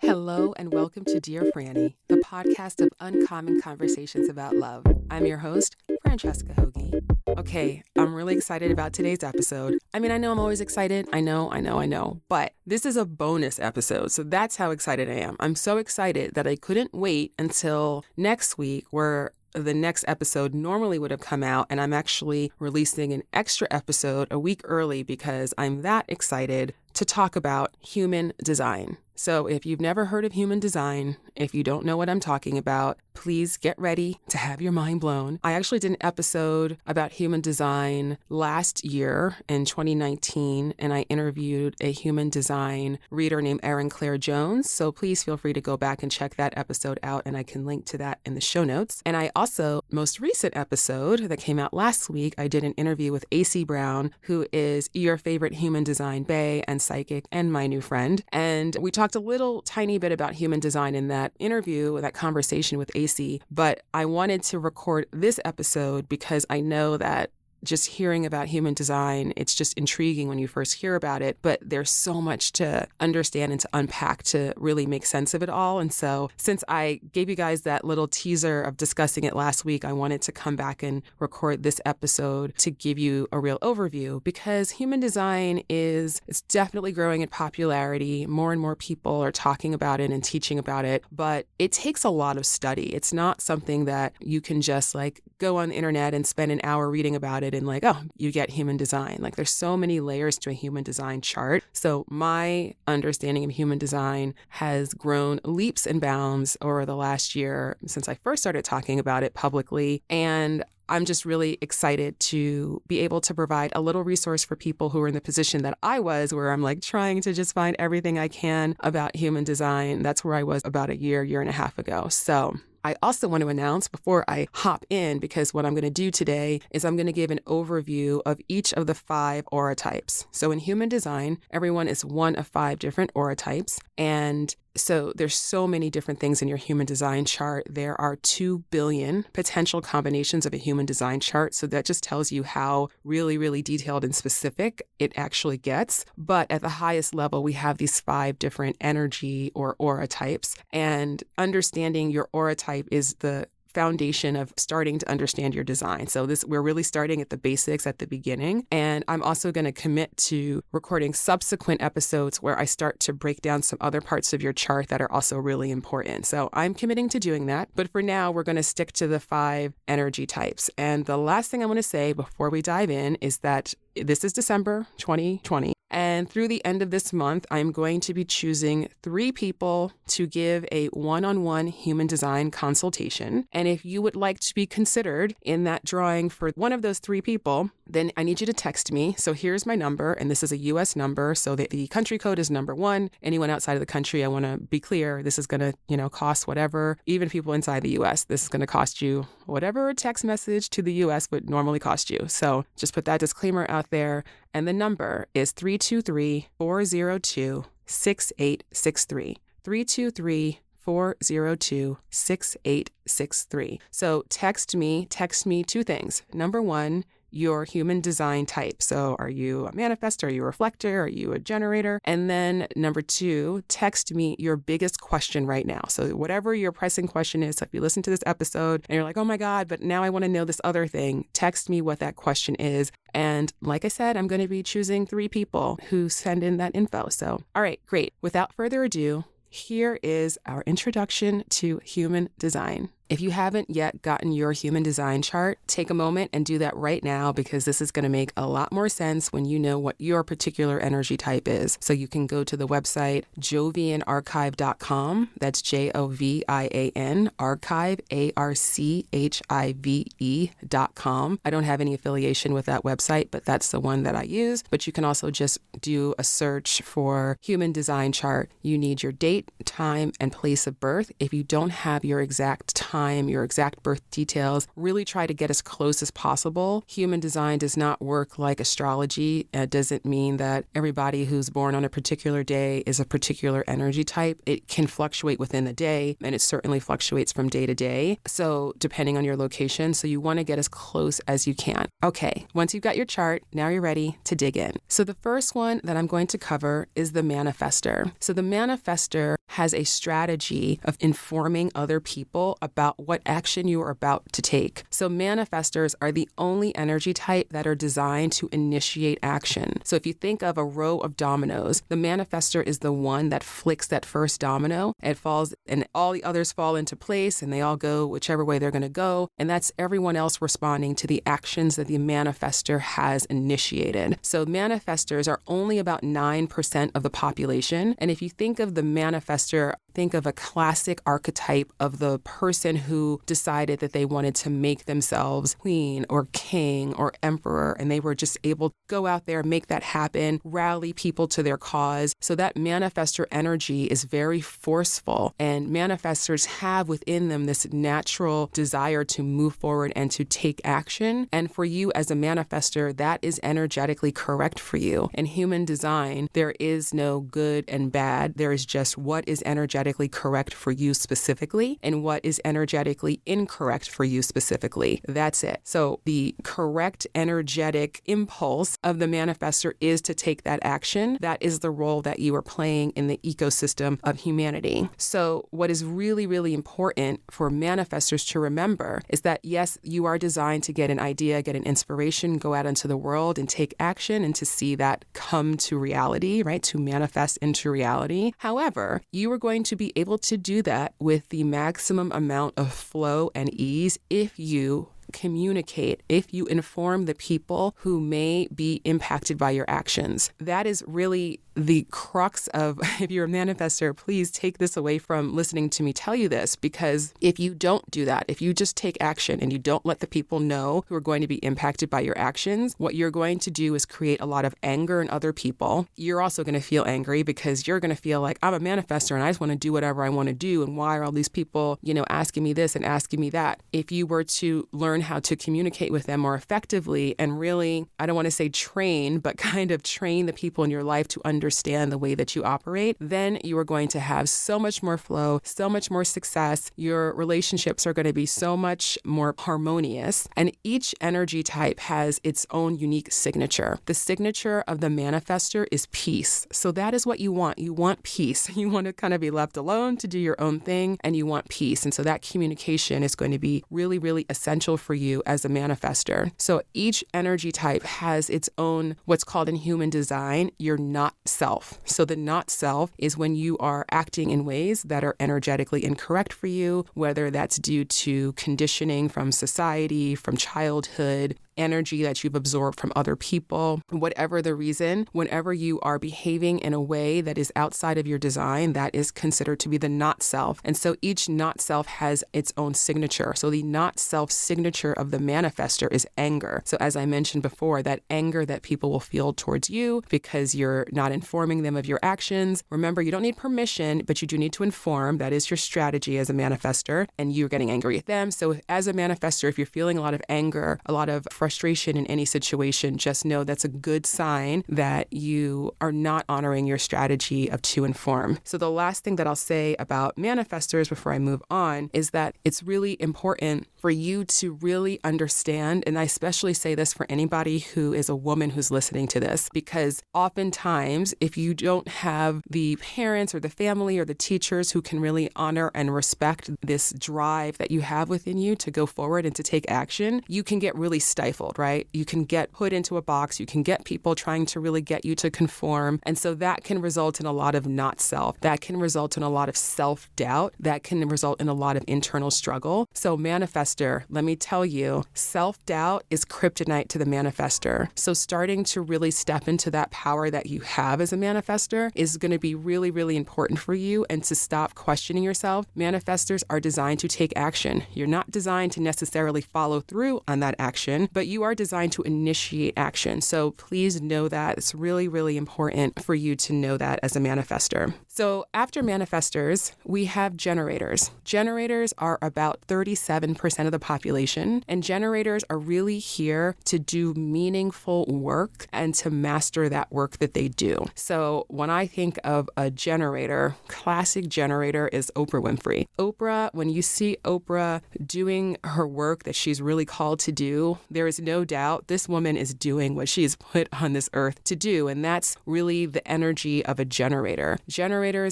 Hello 0.04 0.54
and 0.58 0.74
welcome 0.74 1.06
to 1.06 1.22
Dear 1.22 1.50
Franny, 1.56 1.94
the 2.10 2.18
podcast 2.18 2.82
of 2.82 2.90
uncommon 3.00 3.62
conversations 3.62 4.28
about 4.28 4.54
love. 4.54 4.86
I'm 5.10 5.26
your 5.26 5.38
host, 5.38 5.78
Francesca 6.02 6.54
Hogi. 6.56 7.00
Okay, 7.40 7.82
I'm 7.98 8.14
really 8.14 8.36
excited 8.36 8.70
about 8.70 8.92
today's 8.92 9.24
episode. 9.24 9.76
I 9.94 10.00
mean, 10.00 10.12
I 10.12 10.18
know 10.18 10.34
I'm 10.34 10.40
always 10.40 10.60
excited. 10.60 11.08
I 11.14 11.22
know, 11.22 11.50
I 11.54 11.62
know, 11.62 11.80
I 11.80 11.86
know. 11.86 12.20
But 12.28 12.52
this 12.68 12.86
is 12.86 12.98
a 12.98 13.06
bonus 13.06 13.60
episode, 13.60 14.12
so 14.12 14.24
that's 14.24 14.58
how 14.58 14.72
excited 14.72 15.10
I 15.10 15.20
am. 15.22 15.38
I'm 15.40 15.56
so 15.56 15.78
excited 15.78 16.36
that 16.36 16.48
I 16.48 16.58
couldn't 16.58 16.94
wait 16.94 17.32
until 17.40 18.04
next 18.18 18.58
week 18.58 18.88
where 18.92 19.32
the 19.54 19.74
next 19.74 20.04
episode 20.06 20.54
normally 20.54 21.00
would 21.00 21.12
have 21.12 21.22
come 21.22 21.44
out, 21.44 21.68
and 21.70 21.80
I'm 21.80 21.94
actually 21.94 22.52
releasing 22.60 23.14
an 23.14 23.24
extra 23.32 23.70
episode 23.72 24.28
a 24.32 24.38
week 24.38 24.60
early 24.66 25.02
because 25.02 25.54
I'm 25.58 25.82
that 25.84 26.04
excited 26.10 26.74
to 26.96 27.06
talk 27.06 27.38
about 27.38 27.74
human 27.80 28.34
design. 28.44 28.98
So, 29.16 29.48
if 29.48 29.66
you've 29.66 29.82
never 29.82 30.06
heard 30.06 30.26
of 30.26 30.34
human 30.34 30.60
design, 30.60 31.18
if 31.36 31.54
you 31.56 31.64
don't 31.64 31.86
know 31.86 31.98
what 31.98 32.10
I'm 32.10 32.20
talking 32.20 32.58
about, 32.58 33.00
please 33.14 33.58
get 33.58 33.78
ready 33.80 34.20
to 34.30 34.38
have 34.38 34.62
your 34.62 34.72
mind 34.72 35.02
blown. 35.02 35.40
I 35.44 35.54
actually 35.54 35.80
did 35.80 35.92
an 35.92 35.98
episode 36.02 36.78
about 36.86 37.14
human 37.14 37.42
design 37.42 38.18
last 38.30 38.84
year 38.84 39.38
in 39.48 39.66
2019, 39.66 40.74
and 40.80 40.94
I 40.94 41.02
interviewed 41.04 41.76
a 41.80 41.92
human 41.92 42.30
design 42.30 43.00
reader 43.10 43.42
named 43.42 43.62
Erin 43.64 43.90
Claire 43.90 44.18
Jones. 44.18 44.70
So, 44.70 44.92
please 44.92 45.24
feel 45.24 45.38
free 45.38 45.54
to 45.54 45.62
go 45.62 45.78
back 45.78 46.04
and 46.04 46.12
check 46.12 46.36
that 46.36 46.58
episode 46.58 47.00
out, 47.04 47.24
and 47.26 47.38
I 47.38 47.44
can 47.44 47.66
link 47.66 47.86
to 47.86 47.98
that 48.00 48.20
in 48.26 48.36
the 48.36 48.42
show 48.42 48.64
notes. 48.64 49.02
And 49.06 49.16
I 49.16 49.32
also, 49.36 49.84
most 49.92 50.20
recent 50.20 50.56
episode 50.56 51.30
that 51.30 51.40
came 51.40 51.60
out 51.60 51.74
last 51.74 52.10
week, 52.10 52.36
I 52.38 52.48
did 52.48 52.64
an 52.64 52.74
interview 52.74 53.12
with 53.12 53.26
AC 53.32 53.64
Brown, 53.64 54.12
who 54.22 54.46
is 54.52 54.90
your 54.94 55.18
favorite 55.18 55.54
human 55.54 55.84
design 55.84 56.24
bay 56.24 56.64
and 56.68 56.82
psychic 56.82 57.26
and 57.32 57.52
my 57.52 57.68
new 57.68 57.82
friend. 57.82 58.24
And 58.32 58.76
we 58.80 58.92
talked 58.92 59.16
a 59.16 59.20
little 59.20 59.62
tiny 59.62 59.98
bit 59.98 60.12
about 60.12 60.34
human 60.34 60.60
design 60.60 60.96
in 60.96 61.08
that 61.08 61.23
interview, 61.40 62.00
that 62.02 62.14
conversation 62.14 62.78
with 62.78 62.92
AC, 62.96 63.42
but 63.50 63.84
I 63.94 64.06
wanted 64.06 64.44
to 64.44 64.60
record 64.60 65.08
this 65.12 65.40
episode 65.46 66.10
because 66.10 66.46
I 66.50 66.60
know 66.60 66.98
that 66.98 67.32
just 67.64 67.88
hearing 67.88 68.26
about 68.26 68.48
human 68.48 68.74
design, 68.74 69.34
it's 69.36 69.56
just 69.56 69.78
intriguing 69.78 70.28
when 70.28 70.40
you 70.40 70.48
first 70.48 70.76
hear 70.76 70.96
about 70.96 71.22
it, 71.22 71.38
but 71.42 71.60
there's 71.62 71.90
so 71.90 72.22
much 72.22 72.52
to 72.54 72.88
understand 73.00 73.52
and 73.52 73.62
to 73.62 73.70
unpack 73.74 74.24
to 74.24 74.54
really 74.58 74.86
make 74.86 75.06
sense 75.06 75.34
of 75.34 75.42
it 75.44 75.50
all. 75.50 75.80
And 75.80 75.92
so, 75.92 76.30
since 76.38 76.64
I 76.68 77.00
gave 77.12 77.30
you 77.30 77.36
guys 77.36 77.62
that 77.62 77.86
little 77.86 78.08
teaser 78.08 78.62
of 78.62 78.78
discussing 78.78 79.24
it 79.24 79.36
last 79.36 79.66
week, 79.66 79.86
I 79.86 79.94
wanted 79.94 80.22
to 80.24 80.32
come 80.32 80.56
back 80.56 80.84
and 80.84 81.02
record 81.20 81.64
this 81.64 81.80
episode 81.86 82.56
to 82.58 82.72
give 82.72 83.00
you 83.00 83.28
a 83.32 83.40
real 83.40 83.60
overview 83.60 84.24
because 84.24 84.72
human 84.72 85.00
design 85.00 85.64
is 85.70 86.22
it's 86.28 86.42
definitely 86.42 86.92
growing 86.92 87.22
in 87.22 87.30
popularity. 87.30 88.26
More 88.26 88.52
and 88.52 88.62
more 88.62 88.76
people 88.76 89.22
are 89.22 89.32
talking 89.32 89.74
about 89.74 90.00
it 90.00 90.12
and 90.12 90.24
teaching 90.24 90.60
about 90.60 90.86
it, 90.86 91.04
but 91.12 91.48
it 91.60 91.72
takes 91.72 92.04
a 92.04 92.10
lot 92.10 92.38
of 92.38 92.46
study. 92.46 92.94
It's 92.94 93.14
not 93.14 93.42
something 93.42 93.86
that 93.86 94.14
you 94.20 94.42
can 94.42 94.62
just 94.62 94.96
like 94.96 95.22
go 95.38 95.58
on 95.58 95.70
the 95.70 95.76
internet 95.76 96.14
and 96.14 96.26
spend 96.26 96.52
an 96.52 96.62
hour 96.64 96.90
reading 96.90 97.16
about 97.16 97.44
it 97.44 97.53
it 97.56 97.64
like, 97.64 97.84
oh, 97.86 97.98
you 98.18 98.32
get 98.32 98.50
human 98.50 98.78
design. 98.78 99.18
Like 99.20 99.36
there's 99.36 99.50
so 99.50 99.78
many 99.78 100.00
layers 100.00 100.38
to 100.40 100.50
a 100.50 100.54
human 100.54 100.84
design 100.84 101.22
chart. 101.22 101.64
So 101.74 102.06
my 102.10 102.76
understanding 102.88 103.44
of 103.44 103.52
human 103.52 103.78
design 103.78 104.34
has 104.50 104.94
grown 104.94 105.40
leaps 105.44 105.86
and 105.86 106.02
bounds 106.02 106.58
over 106.62 106.86
the 106.86 106.96
last 106.96 107.36
year 107.36 107.78
since 107.86 108.08
I 108.08 108.16
first 108.16 108.44
started 108.44 108.66
talking 108.66 109.00
about 109.00 109.24
it 109.24 109.34
publicly. 109.34 110.04
And 110.10 110.64
I'm 110.90 111.06
just 111.06 111.26
really 111.26 111.58
excited 111.62 112.20
to 112.20 112.82
be 112.88 113.00
able 113.00 113.22
to 113.22 113.34
provide 113.34 113.72
a 113.74 113.82
little 113.82 114.04
resource 114.04 114.44
for 114.44 114.56
people 114.56 114.90
who 114.90 115.02
are 115.02 115.08
in 115.08 115.14
the 115.14 115.22
position 115.22 115.64
that 115.64 115.78
I 115.82 116.00
was, 116.00 116.34
where 116.34 116.52
I'm 116.52 116.62
like 116.62 116.82
trying 116.82 117.22
to 117.22 117.34
just 117.34 117.54
find 117.54 117.76
everything 117.80 118.20
I 118.20 118.28
can 118.28 118.76
about 118.82 119.16
human 119.16 119.44
design. 119.46 120.04
That's 120.04 120.26
where 120.26 120.36
I 120.36 120.44
was 120.44 120.62
about 120.66 120.90
a 120.90 120.98
year, 120.98 121.24
year 121.24 121.40
and 121.40 121.50
a 121.50 121.54
half 121.54 121.78
ago. 121.80 122.10
So 122.10 122.56
I 122.84 122.96
also 123.02 123.28
want 123.28 123.42
to 123.42 123.48
announce 123.48 123.88
before 123.88 124.26
I 124.28 124.48
hop 124.54 124.86
in, 124.90 125.20
because 125.20 125.54
what 125.54 125.66
I'm 125.66 125.74
going 125.74 125.84
to 125.84 125.90
do 125.90 126.12
today 126.12 126.60
is 126.72 126.84
I'm 126.84 126.96
going 126.96 127.08
to 127.08 127.14
give 127.14 127.32
an 127.32 127.40
overview 127.46 128.22
of 128.26 128.42
each 128.50 128.74
of 128.74 128.88
the 128.88 128.94
five 128.94 129.46
aura 129.52 129.76
types. 129.76 130.28
So 130.32 130.52
in 130.52 130.60
human 130.60 130.90
design, 130.90 131.40
everyone 131.52 131.88
is 131.88 132.04
one 132.04 132.36
of 132.36 132.48
five 132.48 132.80
different 132.80 133.12
aura 133.16 133.36
types. 133.36 133.80
And 133.98 134.56
so 134.76 135.14
there's 135.16 135.36
so 135.36 135.68
many 135.68 135.90
different 135.90 136.20
things 136.20 136.42
in 136.42 136.48
your 136.48 136.58
human 136.58 136.86
design 136.86 137.26
chart. 137.26 137.66
There 137.70 138.00
are 138.00 138.16
2 138.16 138.60
billion 138.72 139.26
potential 139.34 139.82
combinations 139.82 140.46
of 140.46 140.54
a 140.54 140.58
human 140.58 140.86
design 140.86 141.20
chart. 141.20 141.54
So 141.54 141.68
that 141.68 141.86
just 141.86 142.04
tells 142.04 142.32
you 142.32 142.44
how 142.44 142.90
really, 143.04 143.38
really 143.38 143.62
detailed 143.62 144.04
and 144.04 144.16
specific 144.16 144.82
it 145.00 145.14
actually 145.16 145.58
gets. 145.58 146.06
But 146.18 146.50
at 146.50 146.62
the 146.62 146.70
highest 146.70 147.14
level, 147.14 147.44
we 147.44 147.54
have 147.54 147.78
these 147.78 148.00
five 148.00 148.40
different 148.40 148.78
energy 148.82 149.52
or 149.54 149.76
aura 149.78 150.08
types. 150.08 150.56
And 150.72 151.24
understanding 151.38 152.10
your 152.10 152.30
aura 152.32 152.56
type 152.56 152.88
is 152.92 153.16
the 153.20 153.48
foundation 153.74 154.36
of 154.36 154.54
starting 154.58 155.00
to 155.00 155.10
understand 155.10 155.54
your 155.54 155.64
design. 155.64 156.08
So 156.08 156.26
this 156.26 156.46
we're 156.46 156.62
really 156.62 156.84
starting 156.84 157.22
at 157.22 157.30
the 157.30 157.38
basics 157.38 157.88
at 157.88 158.00
the 158.00 158.08
beginning 158.08 158.66
and 158.72 159.04
I'm 159.08 159.24
also 159.24 159.52
going 159.52 159.66
to 159.66 159.72
commit 159.72 160.16
to 160.18 160.64
recording 160.72 161.14
subsequent 161.14 161.82
episodes 161.82 162.42
where 162.42 162.58
I 162.58 162.66
start 162.66 163.00
to 163.02 163.14
break 163.14 163.42
down 163.42 163.62
some 163.62 163.78
other 163.82 164.02
parts 164.02 164.34
of 164.34 164.42
your 164.42 164.54
chart 164.54 164.88
that 164.90 165.02
are 165.02 165.12
also 165.12 165.38
really 165.38 165.72
important. 165.72 166.26
So 166.26 166.50
I'm 166.54 166.74
committing 166.74 167.10
to 167.10 167.20
doing 167.20 167.48
that, 167.48 167.70
but 167.76 167.92
for 167.92 168.02
now 168.02 168.32
we're 168.32 168.44
going 168.44 168.56
to 168.56 168.64
stick 168.64 168.92
to 168.94 169.08
the 169.08 169.20
5 169.20 169.74
energy 169.88 170.26
types. 170.26 170.70
And 170.78 171.06
the 171.06 171.18
last 171.18 171.50
thing 171.52 171.64
I 171.64 171.66
want 171.66 171.78
to 171.78 171.84
say 171.84 172.14
before 172.14 172.50
we 172.50 172.62
dive 172.62 172.90
in 172.90 173.16
is 173.16 173.40
that 173.40 173.74
this 173.96 174.24
is 174.24 174.34
December 174.34 174.88
2020 174.98 175.74
and 175.94 176.30
through 176.30 176.48
the 176.48 176.64
end 176.66 176.82
of 176.82 176.90
this 176.90 177.14
month, 177.14 177.46
I'm 177.52 177.72
going 177.72 178.00
to 178.02 178.14
be 178.14 178.26
choosing 178.26 178.90
three 179.04 179.32
people 179.32 179.92
to 180.08 180.26
give 180.26 180.66
a 180.72 180.88
one 180.88 181.24
on 181.24 181.44
one 181.44 181.68
human 181.68 182.08
design 182.08 182.50
consultation. 182.50 183.46
And 183.52 183.68
if 183.68 183.86
you 183.86 184.02
would 184.02 184.16
like 184.16 184.40
to 184.40 184.56
be 184.56 184.66
considered 184.66 185.36
in 185.44 185.64
that 185.66 185.86
drawing 185.86 186.30
for 186.30 186.52
one 186.56 186.74
of 186.74 186.82
those 186.82 186.98
three 186.98 187.22
people, 187.22 187.70
then 187.88 188.12
I 188.18 188.24
need 188.24 188.42
you 188.42 188.48
to 188.48 188.54
text 188.54 188.92
me. 188.92 189.14
So 189.18 189.34
here's 189.34 189.66
my 189.66 189.76
number, 189.76 190.14
and 190.14 190.32
this 190.32 190.42
is 190.42 190.52
a 190.52 190.58
US 190.58 190.96
number. 190.96 191.36
So 191.36 191.56
the, 191.56 191.68
the 191.70 191.88
country 191.88 192.18
code 192.18 192.40
is 192.40 192.50
number 192.50 192.74
one. 192.74 193.12
Anyone 193.22 193.52
outside 193.52 193.74
of 193.74 193.80
the 193.80 193.86
country, 193.86 194.24
I 194.24 194.28
want 194.28 194.46
to 194.46 194.58
be 194.58 194.80
clear, 194.80 195.22
this 195.22 195.38
is 195.38 195.46
going 195.46 195.62
to, 195.62 195.74
you 195.88 195.98
know, 195.98 196.10
cost 196.10 196.48
whatever. 196.48 196.98
Even 197.06 197.30
people 197.30 197.54
inside 197.54 197.84
the 197.84 197.98
US, 198.00 198.24
this 198.24 198.42
is 198.42 198.50
going 198.50 198.62
to 198.62 198.68
cost 198.68 199.02
you 199.02 199.28
whatever 199.46 199.90
a 199.90 199.94
text 199.94 200.24
message 200.24 200.70
to 200.70 200.82
the 200.82 200.94
US 200.94 201.30
would 201.32 201.50
normally 201.50 201.80
cost 201.80 202.10
you. 202.10 202.26
So 202.28 202.66
just 202.76 202.94
put 202.94 203.06
that 203.06 203.20
disclaimer 203.20 203.66
out 203.70 203.90
there. 203.90 204.24
And 204.54 204.68
the 204.68 204.74
number 204.74 205.28
is 205.34 205.52
323 205.52 206.48
402 206.58 207.66
6863. 207.86 209.38
323 209.64 210.60
402 210.80 211.98
6863. 212.10 213.80
So 213.92 214.24
text 214.30 214.76
me, 214.76 215.06
text 215.10 215.46
me 215.46 215.64
two 215.64 215.84
things. 215.84 216.24
Number 216.34 216.62
one, 216.62 217.06
your 217.34 217.66
human 217.66 218.02
design 218.02 218.46
type. 218.46 218.82
So, 218.82 219.16
are 219.20 219.30
you 219.30 219.68
a 219.68 219.72
manifestor? 219.72 220.28
Are 220.28 220.32
you 220.32 220.44
a 220.44 220.46
reflector? 220.46 221.04
Are 221.04 221.08
you 221.08 221.34
a 221.34 221.40
generator? 221.40 222.00
And 222.04 222.30
then 222.30 222.68
number 222.76 223.02
two, 223.02 223.64
text 223.68 224.14
me 224.14 224.36
your 224.40 224.56
biggest 224.56 225.02
question 225.02 225.46
right 225.46 225.66
now. 225.66 225.82
So, 225.88 226.10
whatever 226.10 226.54
your 226.54 226.72
pressing 226.72 227.08
question 227.08 227.44
is, 227.44 227.58
so 227.58 227.64
if 227.64 227.74
you 227.74 227.82
listen 227.82 228.04
to 228.04 228.10
this 228.10 228.24
episode 228.26 228.86
and 228.88 228.96
you're 228.96 229.04
like, 229.04 229.18
oh 229.18 229.26
my 229.26 229.38
God, 229.38 229.68
but 229.68 229.82
now 229.82 230.04
I 230.04 230.10
want 230.10 230.24
to 230.24 230.30
know 230.30 230.46
this 230.46 230.62
other 230.64 230.88
thing, 230.88 231.26
text 231.34 231.70
me 231.70 231.82
what 231.82 232.00
that 232.00 232.16
question 232.16 232.56
is. 232.56 232.92
And 233.14 233.52
like 233.62 233.86
I 233.86 233.90
said, 233.90 234.18
I'm 234.18 234.28
going 234.28 234.42
to 234.42 234.48
be 234.48 234.64
choosing 234.64 235.06
three 235.06 235.28
people 235.28 235.80
who 235.90 236.10
send 236.10 236.44
in 236.44 236.58
that 236.58 236.76
info. 236.76 237.10
So, 237.10 237.44
all 237.56 237.62
right, 237.62 237.80
great. 237.86 238.14
Without 238.22 238.54
further 238.54 238.84
ado, 238.84 239.26
here 239.50 240.00
is 240.02 240.40
our 240.48 240.64
introduction 240.66 241.44
to 241.50 241.80
human 241.84 242.30
design. 242.40 242.90
If 243.14 243.22
you 243.22 243.30
haven't 243.30 243.70
yet 243.70 244.02
gotten 244.02 244.32
your 244.32 244.54
human 244.54 244.82
design 244.82 245.22
chart, 245.22 245.60
take 245.68 245.92
a 245.92 245.94
moment 245.94 246.32
and 246.34 246.44
do 246.44 246.58
that 246.58 246.76
right 246.76 247.04
now 247.04 247.32
because 247.32 247.64
this 247.64 247.80
is 247.80 247.92
going 247.92 248.02
to 248.02 248.10
make 248.10 248.32
a 248.36 248.48
lot 248.48 248.72
more 248.72 248.90
sense 248.90 249.32
when 249.32 249.46
you 249.46 249.60
know 249.60 249.78
what 249.78 249.96
your 250.00 250.24
particular 250.24 250.80
energy 250.80 251.16
type 251.16 251.48
is. 251.48 251.78
So 251.80 251.94
you 251.94 252.08
can 252.08 252.26
go 252.26 252.44
to 252.44 252.58
the 252.58 252.68
website 252.68 253.26
jovianarchive.com. 253.40 255.30
That's 255.38 255.62
J 255.62 255.92
O 255.94 256.08
V 256.08 256.44
I 256.50 256.64
A 256.74 256.92
N, 256.96 257.30
archive, 257.38 258.00
A 258.12 258.32
R 258.36 258.56
C 258.56 259.06
H 259.14 259.44
I 259.48 259.76
V 259.78 260.08
E.com. 260.18 261.40
I 261.46 261.52
don't 261.52 261.66
have 261.66 261.82
any 261.82 261.94
affiliation 261.94 262.52
with 262.52 262.66
that 262.66 262.84
website, 262.84 263.28
but 263.30 263.46
that's 263.46 263.70
the 263.70 263.80
one 263.80 264.02
that 264.02 264.16
I 264.16 264.24
use. 264.24 264.64
But 264.72 264.88
you 264.88 264.92
can 264.92 265.06
also 265.06 265.30
just 265.30 265.60
do 265.80 266.16
a 266.18 266.24
search 266.24 266.82
for 266.82 267.38
human 267.42 267.74
design 267.74 268.12
chart. 268.12 268.50
You 268.64 268.76
need 268.80 269.04
your 269.04 269.12
date, 269.12 269.52
time, 269.66 270.14
and 270.20 270.32
place 270.32 270.66
of 270.66 270.80
birth. 270.80 271.12
If 271.20 271.32
you 271.32 271.44
don't 271.44 271.70
have 271.70 272.04
your 272.04 272.20
exact 272.20 272.76
time, 272.76 273.03
time, 273.04 273.30
your 273.30 273.44
exact 273.44 273.84
birth 273.84 274.02
details. 274.12 274.68
Really 274.76 275.06
try 275.06 275.28
to 275.28 275.34
get 275.34 275.50
as 275.50 275.62
close 275.62 276.02
as 276.02 276.12
possible. 276.12 276.84
Human 276.88 277.20
design 277.20 277.58
does 277.60 277.76
not 277.78 278.02
work 278.02 278.40
like 278.40 278.60
astrology. 278.60 279.48
It 279.54 279.70
doesn't 279.70 280.06
mean 280.06 280.38
that 280.38 280.66
everybody 280.76 281.26
who's 281.26 281.50
born 281.50 281.76
on 281.76 281.86
a 281.86 281.90
particular 281.90 282.44
day 282.44 282.84
is 282.86 283.00
a 283.00 283.06
particular 283.06 283.64
energy 283.68 284.04
type. 284.04 284.42
It 284.46 284.68
can 284.68 284.88
fluctuate 284.88 285.40
within 285.40 285.66
the 285.66 285.74
day, 285.74 286.18
and 286.22 286.36
it 286.36 286.42
certainly 286.42 286.80
fluctuates 286.80 287.32
from 287.34 287.50
day 287.50 287.66
to 287.66 287.76
day. 287.76 288.20
So, 288.28 288.74
depending 288.78 289.18
on 289.18 289.26
your 289.26 289.36
location, 289.36 289.94
so 289.94 290.08
you 290.08 290.20
want 290.22 290.38
to 290.40 290.44
get 290.44 290.60
as 290.60 290.68
close 290.68 291.20
as 291.28 291.48
you 291.48 291.56
can. 291.56 291.88
Okay, 292.04 292.46
once 292.54 292.74
you've 292.74 292.84
got 292.84 292.98
your 292.98 293.06
chart, 293.06 293.44
now 293.54 293.68
you're 293.70 293.82
ready 293.82 294.18
to 294.24 294.36
dig 294.36 294.58
in. 294.58 294.74
So, 294.88 295.04
the 295.04 295.20
first 295.28 295.56
one 295.56 295.82
that 295.84 295.98
I'm 295.98 296.08
going 296.08 296.28
to 296.28 296.38
cover 296.38 296.88
is 296.96 297.12
the 297.12 297.22
manifestor. 297.22 298.12
So, 298.20 298.34
the 298.34 298.42
manifestor 298.42 299.36
has 299.50 299.74
a 299.74 299.84
strategy 299.84 300.80
of 300.84 300.98
informing 301.00 301.72
other 301.76 302.00
people 302.00 302.58
about 302.62 302.83
about 302.84 303.00
what 303.00 303.22
action 303.26 303.66
you 303.66 303.82
are 303.82 303.90
about 303.90 304.24
to 304.34 304.42
take. 304.42 304.84
So, 304.90 305.08
manifestors 305.08 305.96
are 306.02 306.12
the 306.12 306.28
only 306.38 306.76
energy 306.76 307.14
type 307.14 307.48
that 307.52 307.66
are 307.66 307.76
designed 307.76 308.34
to 308.34 308.50
initiate 308.52 309.20
action. 309.24 309.82
So, 309.86 309.96
if 309.96 310.06
you 310.06 310.12
think 310.12 310.44
of 310.44 310.58
a 310.58 310.66
row 310.66 310.98
of 310.98 311.16
dominoes, 311.16 311.82
the 311.88 311.96
manifestor 311.96 312.62
is 312.62 312.80
the 312.80 312.92
one 312.92 313.30
that 313.30 313.42
flicks 313.42 313.88
that 313.88 314.06
first 314.06 314.42
domino. 314.42 314.92
It 315.02 315.18
falls, 315.18 315.54
and 315.66 315.88
all 315.96 316.12
the 316.12 316.26
others 316.26 316.52
fall 316.52 316.76
into 316.76 316.98
place, 316.98 317.42
and 317.42 317.54
they 317.54 317.62
all 317.62 317.78
go 317.78 318.06
whichever 318.06 318.44
way 318.44 318.60
they're 318.60 318.70
going 318.70 318.82
to 318.82 318.90
go. 318.90 319.30
And 319.38 319.50
that's 319.50 319.72
everyone 319.80 320.18
else 320.18 320.42
responding 320.42 320.94
to 320.96 321.08
the 321.08 321.24
actions 321.26 321.78
that 321.78 321.88
the 321.88 321.98
manifestor 321.98 322.82
has 322.82 323.24
initiated. 323.26 324.20
So, 324.22 324.46
manifestors 324.46 325.30
are 325.30 325.40
only 325.48 325.78
about 325.78 326.02
9% 326.02 326.92
of 326.94 327.04
the 327.04 327.10
population. 327.10 327.96
And 327.98 328.12
if 328.12 328.22
you 328.22 328.30
think 328.30 328.60
of 328.60 328.76
the 328.76 328.82
manifestor, 328.82 329.76
think 329.94 330.14
of 330.14 330.26
a 330.26 330.34
classic 330.34 331.02
archetype 331.06 331.72
of 331.80 332.00
the 332.00 332.20
person 332.20 332.76
who 332.76 333.22
decided 333.26 333.80
that 333.80 333.94
they 333.94 334.06
wanted 334.06 334.36
to 334.36 334.50
make 334.50 334.86
themselves 334.86 335.56
queen 335.56 336.06
or 336.10 336.28
king 336.34 336.94
or 336.96 337.14
emperor, 337.22 337.76
and 337.80 337.90
they 337.90 338.00
were 338.00 338.16
just 338.16 338.38
able 338.44 338.70
to 338.70 338.76
go 338.88 339.08
out 339.08 339.26
there, 339.26 339.44
make 339.44 339.68
that 339.68 339.84
happen, 339.84 340.40
rally 340.44 340.94
people 340.94 341.28
to 341.28 341.44
their 341.44 341.58
cause. 341.58 342.14
So 342.22 342.36
that 342.36 342.56
manifestor 342.56 343.26
energy 343.32 343.86
is 343.86 344.04
very 344.04 344.42
forceful, 344.42 345.34
and 345.40 345.70
manifestors 345.70 346.46
have 346.46 346.88
within 346.90 347.30
them 347.30 347.46
this 347.46 347.72
natural 347.72 348.50
desire 348.54 349.04
to 349.04 349.24
move 349.24 349.56
forward 349.56 349.94
and 349.96 350.12
to 350.12 350.24
take 350.24 350.62
action. 350.64 351.28
And 351.32 351.52
for 351.52 351.66
you 351.66 351.92
as 351.94 352.12
a 352.12 352.16
manifestor, 352.16 352.96
that 352.98 353.20
is 353.22 353.40
energetically 353.44 354.12
correct 354.12 354.60
for 354.60 354.78
you. 354.78 355.10
In 355.14 355.26
human 355.26 355.66
design, 355.66 356.28
there 356.34 356.54
is 356.60 356.94
no 356.94 357.22
good 357.22 357.66
and 357.68 357.92
bad, 357.92 358.36
there 358.36 358.52
is 358.52 358.66
just 358.66 358.98
what 358.98 359.28
is 359.28 359.42
energetically 359.84 360.08
correct 360.08 360.54
for 360.54 360.72
you 360.72 360.94
specifically 360.94 361.78
and 361.84 362.04
what 362.04 362.24
is 362.24 362.40
energetically 362.46 363.20
incorrect 363.26 363.90
for 363.90 364.06
you 364.06 364.22
specifically. 364.22 365.02
That's 365.10 365.44
it. 365.44 365.60
So 365.66 366.00
the 366.06 366.34
correct 366.44 367.06
energetic 367.14 368.02
impulse 368.06 368.78
of 368.82 369.00
the 369.00 369.08
manifestor 369.08 369.74
is 369.82 370.02
to 370.04 370.14
take 370.14 370.44
that 370.44 370.60
action. 370.62 371.18
That 371.20 371.44
is 371.44 371.60
the 371.60 371.70
role 371.70 372.02
that 372.04 372.20
you 372.20 372.34
are 372.36 372.42
playing 372.42 372.92
in 372.92 373.08
the 373.08 373.20
ecosystem 373.26 374.00
of 374.06 374.22
humanity. 374.22 374.88
So 374.98 375.50
what 375.52 375.70
is 375.70 375.84
really, 375.84 376.26
really 376.26 376.54
important 376.54 377.20
for 377.30 377.52
manifestors 377.52 378.26
to 378.32 378.40
remember 378.40 379.02
is 379.10 379.22
that 379.22 379.42
yes, 379.44 379.78
you 379.84 380.06
are 380.06 380.18
designed 380.18 380.64
to 380.64 380.72
get 380.72 380.90
an 380.90 381.00
idea, 381.00 381.42
get 381.42 381.58
an 381.58 381.64
inspiration, 381.64 382.38
go 382.38 382.54
out 382.54 382.66
into 382.66 382.88
the 382.88 382.96
world 382.96 383.38
and 383.38 383.50
take 383.50 383.74
action 383.82 384.24
and 384.24 384.34
to 384.36 384.46
see 384.46 384.76
that 384.76 385.04
come 385.12 385.58
to 385.58 385.78
reality, 385.78 386.42
right? 386.42 386.64
To 386.64 386.78
manifest 386.78 387.38
into 387.42 387.70
reality. 387.70 388.32
However, 388.38 389.02
you 389.12 389.30
are 389.34 389.38
going 389.38 389.64
to 389.64 389.73
be 389.76 389.92
able 389.96 390.18
to 390.20 390.38
do 390.38 390.62
that 390.64 390.94
with 391.00 391.30
the 391.30 391.44
maximum 391.44 392.12
amount 392.12 392.54
of 392.58 392.74
flow 392.74 393.32
and 393.36 393.54
ease 393.54 393.98
if 394.10 394.38
you 394.38 394.90
communicate, 395.14 396.04
if 396.10 396.34
you 396.34 396.46
inform 396.48 397.06
the 397.06 397.16
people 397.16 397.76
who 397.78 398.02
may 398.02 398.48
be 398.54 398.82
impacted 398.84 399.38
by 399.38 399.52
your 399.52 399.66
actions. 399.70 400.32
That 400.40 400.68
is 400.68 400.84
really 400.88 401.40
the 401.56 401.86
crux 401.92 402.48
of 402.48 402.80
if 403.00 403.12
you're 403.12 403.26
a 403.26 403.30
manifestor, 403.30 403.96
please 403.96 404.32
take 404.32 404.58
this 404.58 404.76
away 404.76 404.98
from 404.98 405.36
listening 405.36 405.70
to 405.70 405.84
me 405.84 405.94
tell 405.94 406.16
you 406.16 406.28
this 406.28 406.56
because 406.56 407.14
if 407.22 407.40
you 407.40 407.54
don't 407.54 407.90
do 407.92 408.06
that, 408.06 408.26
if 408.28 408.42
you 408.42 408.54
just 408.54 408.76
take 408.76 408.98
action 409.00 409.40
and 409.40 409.52
you 409.52 409.60
don't 409.60 409.86
let 409.86 410.00
the 410.00 410.08
people 410.08 410.40
know 410.40 410.84
who 410.88 410.96
are 410.96 411.02
going 411.02 411.22
to 411.22 411.28
be 411.28 411.36
impacted 411.36 411.90
by 411.90 412.00
your 412.00 412.18
actions, 412.18 412.76
what 412.78 412.96
you're 412.96 413.12
going 413.12 413.40
to 413.40 413.52
do 413.52 413.76
is 413.76 413.86
create 413.86 414.22
a 414.22 414.26
lot 414.26 414.46
of 414.46 414.56
anger 414.64 415.02
in 415.02 415.10
other 415.10 415.34
people. 415.34 415.88
You're 415.96 416.22
also 416.22 416.44
going 416.44 416.54
to 416.54 416.62
feel 416.62 416.86
angry 416.86 417.24
because 417.24 417.68
you're 417.68 417.80
going 417.80 417.96
to 417.96 418.02
feel 418.02 418.22
like 418.22 418.40
I'm 418.42 418.54
a 418.54 418.60
manifestor 418.60 419.16
and 419.16 419.24
I 419.24 419.30
just 419.30 419.40
want 419.40 419.52
to 419.52 419.58
do 419.58 419.72
whatever 419.72 420.04
I 420.04 420.10
want 420.10 420.28
to 420.28 420.34
do. 420.34 420.64
And 420.64 420.78
why 420.78 420.98
are 420.98 421.04
all 421.04 421.12
these 421.12 421.30
people, 421.30 421.78
you 421.82 421.94
know, 421.94 422.06
asking 422.10 422.44
me 422.44 422.54
this 422.54 422.76
and 422.76 422.86
asking 422.86 423.20
me 423.20 423.30
that? 423.32 423.62
If 423.72 423.92
you 423.92 424.06
were 424.06 424.24
to 424.24 424.68
learn 424.72 425.02
how 425.04 425.20
to 425.20 425.36
communicate 425.36 425.92
with 425.92 426.06
them 426.06 426.22
more 426.22 426.36
effectively 426.36 427.16
and 427.20 427.40
really, 427.40 427.86
I 428.00 428.06
don't 428.06 428.16
want 428.16 428.26
to 428.26 428.32
say 428.32 428.50
train, 428.50 429.20
but 429.20 429.38
kind 429.54 429.72
of 429.72 429.84
train 429.84 430.26
the 430.26 430.34
people 430.34 430.64
in 430.64 430.72
your 430.72 430.84
life 430.84 431.08
to 431.10 431.22
understand 431.26 431.92
the 431.92 431.98
way 431.98 432.16
that 432.16 432.36
you 432.36 432.44
operate, 432.44 432.98
then 433.00 433.40
you 433.44 433.58
are 433.58 433.64
going 433.64 433.88
to 433.90 434.00
have 434.00 434.30
so 434.30 434.58
much 434.58 434.82
more 434.82 434.98
flow, 434.98 435.40
so 435.44 435.70
much 435.70 435.92
more 435.92 436.04
success. 436.04 436.72
Your 436.76 437.14
relationships 437.14 437.86
are 437.86 437.94
going 437.94 438.06
to 438.06 438.14
be 438.14 438.26
so 438.26 438.58
much 438.58 438.98
more 439.04 439.36
harmonious. 439.38 440.28
And 440.36 440.56
each 440.64 440.96
energy 441.02 441.44
type 441.44 441.80
has 441.82 442.20
its 442.24 442.46
own 442.52 442.78
unique 442.78 443.12
signature. 443.12 443.80
The 443.86 443.94
signature 443.94 444.64
of 444.68 444.80
the 444.80 444.88
manifestor 444.88 445.66
is 445.72 445.88
peace. 445.92 446.48
So 446.52 446.72
that 446.72 446.94
is 446.94 447.06
what 447.06 447.20
you 447.20 447.32
want. 447.32 447.60
You 447.60 447.74
want 447.74 448.04
peace. 448.04 448.50
You 448.64 448.70
want 448.70 448.86
to 448.86 448.94
kind 448.94 449.14
of 449.14 449.20
be 449.20 449.30
left 449.30 449.58
alone 449.58 449.98
to 449.98 450.08
do 450.08 450.18
your 450.18 450.40
own 450.40 450.62
thing 450.62 450.98
and 451.04 451.18
you 451.18 451.26
want 451.26 451.50
peace. 451.50 451.84
And 451.84 451.94
so 451.94 452.02
that 452.04 452.22
communication 452.22 453.04
is 453.04 453.14
going 453.14 453.32
to 453.32 453.40
be 453.40 453.62
really, 453.70 454.00
really 454.00 454.26
essential 454.30 454.78
for 454.84 454.94
you 454.94 455.24
as 455.26 455.46
a 455.46 455.50
manifestor. 455.50 456.32
So 456.38 456.62
each 456.74 457.04
energy 457.14 457.52
type 457.52 457.84
has 457.84 458.30
its 458.30 458.50
own, 458.58 458.96
what's 459.06 459.24
called 459.24 459.50
in 459.50 459.56
human 459.56 459.90
design, 459.90 460.52
your 460.60 460.78
not 460.78 461.16
self. 461.26 461.80
So 461.86 462.06
the 462.06 462.16
not 462.16 462.50
self 462.50 462.92
is 462.98 463.18
when 463.18 463.36
you 463.36 463.58
are 463.58 463.86
acting 463.90 464.30
in 464.30 464.46
ways 464.46 464.84
that 464.84 465.04
are 465.04 465.16
energetically 465.20 465.84
incorrect 465.84 466.34
for 466.34 466.48
you, 466.48 466.86
whether 466.94 467.32
that's 467.32 467.58
due 467.58 467.86
to 467.86 468.34
conditioning 468.34 469.10
from 469.10 469.32
society, 469.32 470.16
from 470.16 470.38
childhood, 470.38 471.38
energy 471.58 472.04
that 472.04 472.24
you've 472.24 472.36
absorbed 472.36 472.80
from 472.80 472.94
other 472.96 473.16
people, 473.16 473.82
whatever 473.90 474.42
the 474.42 474.56
reason, 474.56 475.08
whenever 475.12 475.54
you 475.54 475.80
are 475.82 476.00
behaving 476.00 476.60
in 476.60 476.74
a 476.74 476.82
way 476.82 477.22
that 477.22 477.38
is 477.38 477.52
outside 477.56 477.98
of 477.98 478.08
your 478.08 478.20
design, 478.20 478.74
that 478.74 478.94
is 478.94 479.12
considered 479.12 479.60
to 479.60 479.70
be 479.70 479.78
the 479.78 479.90
not 479.90 480.24
self. 480.24 480.60
And 480.64 480.76
so 480.78 480.96
each 481.02 481.30
not 481.30 481.62
self 481.62 481.88
has 481.88 482.24
its 482.34 482.54
own 482.58 482.74
signature. 482.74 483.34
So 483.36 483.50
the 483.50 483.64
not 483.64 484.00
self 484.00 484.32
signature 484.32 484.94
of 484.94 485.12
the 485.12 485.18
manifestor 485.18 485.92
is 485.92 486.08
anger. 486.18 486.62
So 486.66 486.78
as 486.80 486.96
I 486.96 487.06
mentioned 487.06 487.44
before, 487.44 487.82
that 487.84 488.02
anger 488.10 488.46
that 488.46 488.62
people 488.62 488.92
will 488.92 489.00
feel 489.00 489.34
towards 489.34 489.70
you 489.70 490.02
because 490.10 490.56
you're 490.56 490.88
not 490.92 491.12
informing 491.12 491.64
them 491.64 491.76
of 491.76 491.86
your 491.86 492.00
actions. 492.02 492.64
Remember, 492.70 493.02
you 493.02 493.12
don't 493.12 493.22
need 493.22 493.38
permission, 493.38 494.04
but 494.06 494.22
you 494.22 494.28
do 494.28 494.38
need 494.38 494.54
to 494.54 494.64
inform. 494.64 495.18
That 495.18 495.34
is 495.34 495.50
your 495.50 495.58
strategy 495.58 496.18
as 496.18 496.30
a 496.30 496.34
manifestor, 496.34 497.08
and 497.18 497.34
you're 497.34 497.50
getting 497.50 497.72
angry 497.72 497.98
at 497.98 498.06
them. 498.06 498.32
So 498.32 498.60
as 498.70 498.88
a 498.88 498.94
manifestor, 498.94 499.50
if 499.50 499.58
you're 499.58 499.66
feeling 499.66 499.98
a 499.98 500.02
lot 500.02 500.14
of 500.14 500.22
anger, 500.30 500.80
a 500.86 500.94
lot 500.94 501.10
of 501.10 501.28
frustration 501.44 501.98
in 501.98 502.08
any 502.08 502.24
situation, 502.24 502.96
just 502.96 503.26
know 503.26 503.44
that's 503.44 503.66
a 503.66 503.68
good 503.90 504.06
sign 504.06 504.64
that 504.70 505.12
you 505.12 505.76
are 505.82 505.92
not 505.92 506.24
honoring 506.30 506.66
your 506.66 506.78
strategy 506.78 507.52
of 507.52 507.62
to 507.62 507.84
inform. 507.84 508.40
So, 508.46 508.58
the 508.58 508.72
last 508.72 509.04
thing 509.04 509.18
that 509.18 509.28
I'll 509.28 509.36
say 509.36 509.76
about 509.78 510.16
manifestors 510.16 510.88
before 510.88 511.12
I 511.12 511.20
move 511.20 511.44
on 511.50 511.90
is 511.92 512.12
that 512.12 512.36
it's 512.46 512.64
really 512.64 512.96
important 513.02 513.68
for 513.76 513.92
you 513.92 514.24
to 514.24 514.54
really 514.54 515.02
understand, 515.04 515.84
and 515.86 516.00
I 516.00 516.04
especially 516.04 516.54
say 516.54 516.76
this 516.76 516.94
for 516.94 517.06
anybody 517.10 517.60
who 517.60 517.92
is 517.92 518.08
a 518.08 518.16
woman 518.16 518.52
who's 518.52 518.72
listening 518.72 519.10
to 519.10 519.20
this, 519.20 519.50
because 519.52 520.02
oftentimes, 520.14 521.14
if 521.20 521.36
you 521.36 521.54
don't 521.54 521.90
have 521.90 522.42
the 522.50 522.78
parents 522.78 523.36
or 523.36 523.42
the 523.42 523.50
family 523.50 524.00
or 524.00 524.06
the 524.06 524.14
teachers 524.14 524.72
who 524.72 524.82
can 524.82 525.02
really 525.02 525.30
honor 525.36 525.70
and 525.76 525.94
respect 525.94 526.50
this 526.62 526.94
drive 526.98 527.58
that 527.58 527.72
you 527.72 527.82
have 527.82 528.08
within 528.08 528.38
you 528.38 528.56
to 528.56 528.72
go 528.72 528.86
forward 528.86 529.26
and 529.26 529.36
to 529.36 529.44
take 529.44 529.70
action, 529.70 530.24
you 530.30 530.44
can 530.44 530.60
get 530.60 530.74
really 530.78 531.00
stifled, 531.00 531.33
right? 531.58 531.88
You 531.94 532.06
can 532.06 532.24
get 532.24 532.52
put 532.52 532.74
into 532.74 532.98
a 532.98 533.02
box, 533.02 533.40
you 533.40 533.46
can 533.46 533.64
get 533.64 533.86
people 533.86 534.16
trying 534.16 534.46
to 534.48 534.60
really 534.60 534.82
get 534.82 535.06
you 535.06 535.16
to 535.16 535.30
conform. 535.30 536.00
And 536.04 536.18
so 536.18 536.34
that 536.36 536.64
can 536.64 536.82
result 536.82 537.20
in 537.20 537.26
a 537.26 537.32
lot 537.32 537.56
of 537.56 537.68
not 537.68 538.00
self, 538.00 538.40
that 538.42 538.62
can 538.62 538.78
result 538.78 539.18
in 539.18 539.24
a 539.24 539.30
lot 539.30 539.50
of 539.50 539.58
self 539.58 540.10
doubt, 540.16 540.54
that 540.60 540.84
can 540.84 541.08
result 541.08 541.42
in 541.42 541.50
a 541.50 541.54
lot 541.54 541.76
of 541.78 541.84
internal 541.88 542.32
struggle. 542.32 542.88
So, 542.94 543.18
manifester, 543.18 544.04
let 544.10 544.24
me 544.24 544.36
tell 544.36 544.66
you, 544.66 545.04
self 545.14 545.64
doubt 545.66 546.04
is 546.10 546.26
kryptonite 546.26 546.88
to 546.90 546.98
the 546.98 547.06
manifester. 547.06 547.90
So, 547.96 548.14
starting 548.14 548.64
to 548.66 548.82
really 548.82 549.12
step 549.12 549.48
into 549.48 549.72
that 549.72 549.92
power 549.92 550.30
that 550.30 550.48
you 550.48 550.62
have 550.62 551.02
as 551.02 551.14
a 551.14 551.18
manifester 551.18 551.92
is 551.96 552.18
going 552.18 552.32
to 552.32 552.40
be 552.40 552.56
really, 552.56 552.92
really 552.92 553.18
important 553.18 553.60
for 553.60 553.74
you 553.74 554.06
and 554.10 554.24
to 554.24 554.36
stop 554.36 554.76
questioning 554.76 555.24
yourself. 555.24 555.66
Manifestors 555.76 556.44
are 556.50 556.60
designed 556.60 557.00
to 557.00 557.08
take 557.08 557.34
action. 557.36 557.84
You're 557.94 558.08
not 558.08 558.32
designed 558.32 558.72
to 558.74 558.82
necessarily 558.82 559.42
follow 559.42 559.82
through 559.82 560.22
on 560.28 560.40
that 560.40 560.56
action, 560.60 561.10
but 561.14 561.23
you 561.28 561.44
are 561.44 561.56
designed 561.56 561.92
to 561.94 562.02
initiate 562.04 562.74
action. 562.78 563.22
So, 563.22 563.52
please 563.52 564.02
know 564.02 564.28
that 564.28 564.58
it's 564.58 564.76
really, 564.76 565.08
really 565.08 565.38
important 565.38 566.04
for 566.04 566.16
you 566.16 566.36
to 566.38 566.54
know 566.54 566.78
that 566.78 567.00
as 567.04 567.16
a 567.16 567.20
manifester. 567.20 567.94
So, 568.16 568.46
after 568.54 568.84
manifestors, 568.84 569.72
we 569.86 570.06
have 570.06 570.38
generators. 570.38 571.10
Generators 571.24 571.96
are 571.98 572.20
about 572.22 572.62
37% 572.68 573.66
of 573.66 573.72
the 573.72 573.80
population, 573.80 574.64
and 574.68 574.84
generators 574.84 575.44
are 575.50 575.58
really 575.58 575.98
here 575.98 576.56
to 576.66 576.78
do 576.78 577.16
meaningful 577.16 578.06
work 578.06 578.68
and 578.72 578.94
to 578.94 579.10
master 579.10 579.68
that 579.68 579.92
work 579.92 580.20
that 580.20 580.36
they 580.36 580.48
do. 580.48 580.86
So, 580.94 581.46
when 581.48 581.72
I 581.72 581.88
think 581.88 582.20
of 582.24 582.52
a 582.56 582.70
generator, 582.70 583.56
classic 583.68 584.28
generator 584.28 584.90
is 584.90 585.12
Oprah 585.16 585.42
Winfrey. 585.42 585.88
Oprah, 585.98 586.54
when 586.54 586.70
you 586.70 586.84
see 586.84 587.18
Oprah 587.26 587.82
doing 588.06 588.58
her 588.64 588.86
work 588.86 589.24
that 589.24 589.34
she's 589.34 589.60
really 589.60 589.86
called 589.86 590.20
to 590.20 590.32
do, 590.32 590.78
there 590.92 591.08
is 591.08 591.20
no 591.20 591.44
doubt 591.44 591.88
this 591.88 592.08
woman 592.08 592.38
is 592.38 592.54
doing 592.54 592.94
what 592.94 593.10
she 593.10 593.24
is 593.24 593.36
put 593.36 593.68
on 593.82 593.94
this 593.94 594.08
earth 594.14 594.44
to 594.44 594.56
do, 594.56 594.88
and 594.88 595.04
that's 595.04 595.36
really 595.48 595.88
the 595.88 596.08
energy 596.08 596.64
of 596.64 596.80
a 596.80 596.86
generator. 596.86 597.58